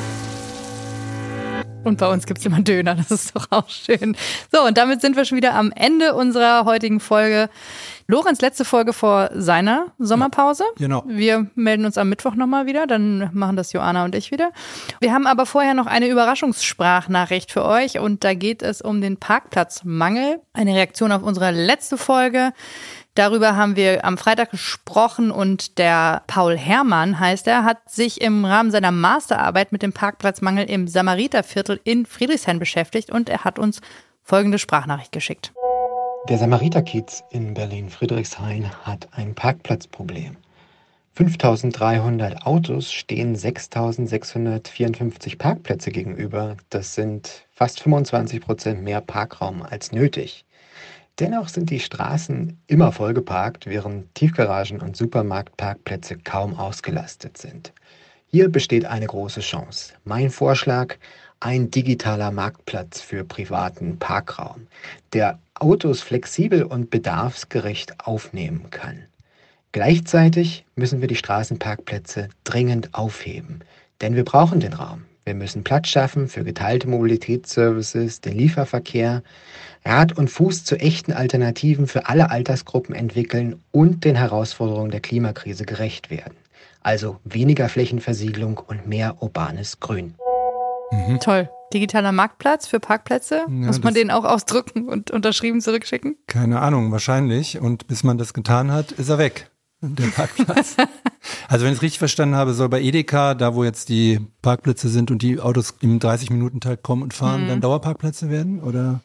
Und 1.88 1.98
bei 1.98 2.08
uns 2.08 2.26
gibt's 2.26 2.46
immer 2.46 2.62
Döner, 2.62 2.96
das 2.96 3.12
ist 3.12 3.36
doch 3.36 3.48
auch 3.50 3.70
schön. 3.70 4.16
So, 4.52 4.64
und 4.64 4.78
damit 4.78 5.02
sind 5.02 5.16
wir 5.16 5.26
schon 5.26 5.38
wieder 5.38 5.56
am 5.56 5.72
Ende 5.72 6.14
unserer 6.14 6.66
heutigen 6.66 7.00
Folge. 7.00 7.50
Lorenz, 8.10 8.40
letzte 8.40 8.64
Folge 8.64 8.94
vor 8.94 9.30
seiner 9.34 9.88
Sommerpause. 10.00 10.64
Genau. 10.78 11.04
Wir 11.08 11.48
melden 11.56 11.84
uns 11.86 11.98
am 11.98 12.08
Mittwoch 12.08 12.36
nochmal 12.36 12.66
wieder, 12.66 12.88
dann 12.88 13.30
machen 13.34 13.58
das 13.58 13.74
Joanna 13.74 14.06
und 14.06 14.16
ich 14.16 14.32
wieder. 14.32 14.52
Wir 15.02 15.14
haben 15.14 15.28
aber 15.28 15.46
vorher 15.46 15.74
noch 15.74 15.88
eine 15.88 16.08
Überraschungssprachnachricht 16.08 17.52
für 17.52 17.66
euch 17.66 18.00
und 18.00 18.24
da 18.24 18.34
geht 18.34 18.62
es 18.64 18.82
um 18.82 19.02
den 19.02 19.18
Parkplatzmangel. 19.18 20.40
Eine 20.54 20.76
Reaktion 20.76 21.12
auf 21.12 21.22
unsere 21.22 21.52
letzte 21.52 21.98
Folge. 21.98 22.54
Darüber 23.18 23.56
haben 23.56 23.76
wir 23.76 24.06
am 24.06 24.16
Freitag 24.16 24.52
gesprochen 24.52 25.32
und 25.32 25.80
der 25.80 26.22
Paul 26.28 26.56
Herrmann 26.56 27.20
heißt 27.20 27.48
er, 27.48 27.64
hat 27.64 27.90
sich 27.90 28.22
im 28.22 28.46
Rahmen 28.46 28.70
seiner 28.70 28.92
Masterarbeit 28.92 29.72
mit 29.72 29.82
dem 29.82 29.92
Parkplatzmangel 29.92 30.70
im 30.70 30.88
Samariterviertel 30.88 31.82
in 31.84 32.06
Friedrichshain 32.06 32.60
beschäftigt 32.60 33.10
und 33.10 33.28
er 33.28 33.44
hat 33.44 33.58
uns 33.58 33.82
folgende 34.22 34.60
Sprachnachricht 34.60 35.12
geschickt. 35.12 35.52
Der 36.30 36.38
Samariterkiez 36.38 37.24
in 37.32 37.56
Berlin-Friedrichshain 37.56 38.70
hat 38.84 39.08
ein 39.14 39.34
Parkplatzproblem. 39.34 40.38
5300 41.16 42.46
Autos 42.46 42.92
stehen 42.92 43.36
6654 43.36 45.40
Parkplätze 45.40 45.90
gegenüber. 45.90 46.56
Das 46.70 46.94
sind 46.94 47.48
fast 47.50 47.80
25 47.80 48.42
Prozent 48.42 48.84
mehr 48.84 49.02
Parkraum 49.02 49.64
als 49.64 49.92
nötig. 49.92 50.46
Dennoch 51.20 51.50
sind 51.50 51.72
die 51.72 51.80
Straßen 51.80 52.62
immer 52.68 52.92
vollgeparkt, 52.92 53.66
während 53.66 54.14
Tiefgaragen 54.14 54.82
und 54.82 54.96
Supermarktparkplätze 54.96 56.18
kaum 56.18 56.54
ausgelastet 56.54 57.38
sind. 57.38 57.74
Hier 58.28 58.50
besteht 58.50 58.86
eine 58.86 59.08
große 59.08 59.40
Chance. 59.40 59.94
Mein 60.04 60.30
Vorschlag, 60.30 60.96
ein 61.40 61.72
digitaler 61.72 62.30
Marktplatz 62.30 63.02
für 63.02 63.24
privaten 63.24 63.98
Parkraum, 63.98 64.68
der 65.14 65.40
Autos 65.56 66.02
flexibel 66.02 66.64
und 66.64 66.92
bedarfsgerecht 66.92 68.06
aufnehmen 68.06 68.70
kann. 68.70 69.06
Gleichzeitig 69.72 70.66
müssen 70.76 71.02
wir 71.02 71.08
die 71.08 71.16
Straßenparkplätze 71.16 72.30
dringend 72.44 72.94
aufheben, 72.94 73.62
denn 74.02 74.16
wir 74.16 74.24
brauchen 74.24 74.60
den 74.60 74.74
Raum. 74.74 75.06
Wir 75.28 75.36
müssen 75.36 75.66
Platz 75.66 75.90
schaffen 75.90 76.30
für 76.30 76.46
geteilte 76.46 76.88
Mobilitätsservices, 76.88 78.22
den 78.22 78.38
Lieferverkehr, 78.38 79.24
Rad 79.84 80.18
und 80.18 80.30
Fuß 80.30 80.64
zu 80.64 80.80
echten 80.80 81.12
Alternativen 81.12 81.88
für 81.88 82.08
alle 82.08 82.32
Altersgruppen 82.32 82.96
entwickeln 82.96 83.62
und 83.72 84.06
den 84.06 84.16
Herausforderungen 84.16 84.90
der 84.90 85.02
Klimakrise 85.02 85.66
gerecht 85.66 86.10
werden. 86.10 86.38
Also 86.80 87.18
weniger 87.26 87.68
Flächenversiegelung 87.68 88.58
und 88.58 88.88
mehr 88.88 89.22
urbanes 89.22 89.82
Grün. 89.82 90.16
Mhm. 90.92 91.20
Toll. 91.20 91.50
Digitaler 91.74 92.14
Marktplatz 92.14 92.66
für 92.66 92.80
Parkplätze? 92.80 93.42
Ja, 93.50 93.50
Muss 93.50 93.84
man 93.84 93.94
den 93.94 94.12
auch 94.12 94.24
ausdrücken 94.24 94.88
und 94.88 95.12
unterschrieben 95.12 95.60
zurückschicken? 95.60 96.16
Keine 96.28 96.62
Ahnung, 96.62 96.94
wahrscheinlich. 96.94 97.60
Und 97.60 97.88
bis 97.88 98.06
man 98.06 98.18
das 98.18 98.34
getan 98.34 98.72
hat, 98.72 98.94
ist 98.94 99.10
er 99.10 99.18
weg 99.18 99.52
der 99.82 100.08
Parkplatz. 100.16 100.78
Also 101.48 101.66
wenn 101.66 101.72
ich 101.72 101.78
es 101.78 101.84
richtig 101.84 102.00
verstanden 102.00 102.36
habe, 102.36 102.54
soll 102.54 102.70
bei 102.70 102.82
Edeka, 102.82 103.34
da 103.34 103.56
wo 103.56 103.64
jetzt 103.64 103.90
die 103.90 104.20
Parkplätze 104.42 104.90
sind 104.90 105.12
und 105.12 105.22
die 105.22 105.40
Autos 105.40 105.76
im 105.82 106.00
30-Minuten-Tag 106.00 106.84
kommen 106.84 107.04
und 107.04 107.14
fahren, 107.14 107.42
hm. 107.42 107.48
dann 107.48 107.62
Dauerparkplätze 107.62 108.30
werden, 108.30 108.62
oder? 108.62 109.02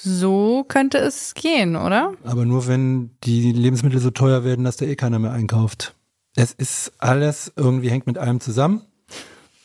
So 0.00 0.64
könnte 0.68 0.98
es 0.98 1.34
gehen, 1.34 1.74
oder? 1.74 2.12
Aber 2.24 2.44
nur 2.44 2.68
wenn 2.68 3.10
die 3.24 3.52
Lebensmittel 3.52 4.00
so 4.00 4.10
teuer 4.10 4.44
werden, 4.44 4.64
dass 4.64 4.76
da 4.76 4.86
eh 4.86 4.94
keiner 4.94 5.18
mehr 5.18 5.32
einkauft. 5.32 5.94
Es 6.36 6.52
ist 6.52 6.92
alles 6.98 7.52
irgendwie 7.56 7.90
hängt 7.90 8.06
mit 8.06 8.16
allem 8.16 8.40
zusammen. 8.40 8.82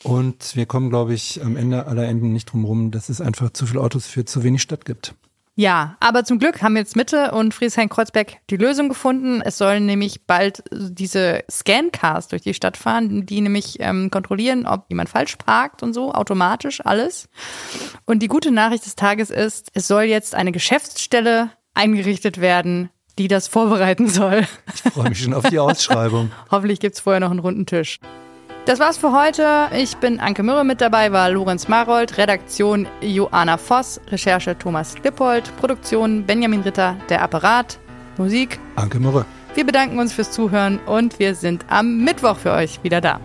Und 0.02 0.54
wir 0.56 0.66
kommen, 0.66 0.90
glaube 0.90 1.14
ich, 1.14 1.42
am 1.42 1.56
Ende 1.56 1.86
aller 1.86 2.06
Enden 2.06 2.32
nicht 2.32 2.52
drum 2.52 2.64
rum, 2.64 2.90
dass 2.90 3.08
es 3.08 3.20
einfach 3.20 3.50
zu 3.50 3.64
viele 3.64 3.80
Autos 3.80 4.06
für 4.06 4.24
zu 4.24 4.42
wenig 4.42 4.60
Stadt 4.60 4.84
gibt. 4.84 5.14
Ja, 5.56 5.96
aber 6.00 6.24
zum 6.24 6.40
Glück 6.40 6.62
haben 6.62 6.76
jetzt 6.76 6.96
Mitte 6.96 7.30
und 7.30 7.54
Friesheim-Kreuzberg 7.54 8.38
die 8.50 8.56
Lösung 8.56 8.88
gefunden. 8.88 9.40
Es 9.40 9.56
sollen 9.56 9.86
nämlich 9.86 10.26
bald 10.26 10.64
diese 10.72 11.44
Scancars 11.48 12.26
durch 12.26 12.42
die 12.42 12.54
Stadt 12.54 12.76
fahren, 12.76 13.24
die 13.24 13.40
nämlich 13.40 13.76
ähm, 13.78 14.10
kontrollieren, 14.10 14.66
ob 14.66 14.86
jemand 14.88 15.10
falsch 15.10 15.36
parkt 15.36 15.84
und 15.84 15.92
so, 15.92 16.12
automatisch 16.12 16.84
alles. 16.84 17.28
Und 18.04 18.20
die 18.20 18.28
gute 18.28 18.50
Nachricht 18.50 18.84
des 18.84 18.96
Tages 18.96 19.30
ist, 19.30 19.70
es 19.74 19.86
soll 19.86 20.04
jetzt 20.04 20.34
eine 20.34 20.50
Geschäftsstelle 20.50 21.50
eingerichtet 21.72 22.40
werden, 22.40 22.90
die 23.18 23.28
das 23.28 23.46
vorbereiten 23.46 24.08
soll. 24.08 24.46
Ich 24.74 24.92
freue 24.92 25.10
mich 25.10 25.22
schon 25.22 25.34
auf 25.34 25.48
die 25.48 25.60
Ausschreibung. 25.60 26.32
Hoffentlich 26.50 26.80
gibt's 26.80 26.98
vorher 26.98 27.20
noch 27.20 27.30
einen 27.30 27.38
runden 27.38 27.66
Tisch. 27.66 28.00
Das 28.66 28.80
war's 28.80 28.96
für 28.96 29.12
heute. 29.12 29.68
Ich 29.76 29.98
bin 29.98 30.18
Anke 30.20 30.42
Mürre 30.42 30.64
mit 30.64 30.80
dabei, 30.80 31.12
war 31.12 31.28
Lorenz 31.28 31.68
Marold, 31.68 32.16
Redaktion 32.16 32.88
Joanna 33.02 33.58
Voss, 33.58 34.00
Recherche 34.08 34.56
Thomas 34.56 34.94
Lippold, 35.04 35.54
Produktion 35.58 36.24
Benjamin 36.24 36.62
Ritter, 36.62 36.96
der 37.10 37.20
Apparat, 37.20 37.78
Musik 38.16 38.58
Anke 38.76 38.98
Mürre. 38.98 39.26
Wir 39.54 39.66
bedanken 39.66 39.98
uns 39.98 40.14
fürs 40.14 40.30
Zuhören 40.30 40.80
und 40.86 41.18
wir 41.18 41.34
sind 41.34 41.66
am 41.68 41.98
Mittwoch 41.98 42.38
für 42.38 42.52
euch 42.52 42.82
wieder 42.82 43.02
da. 43.02 43.20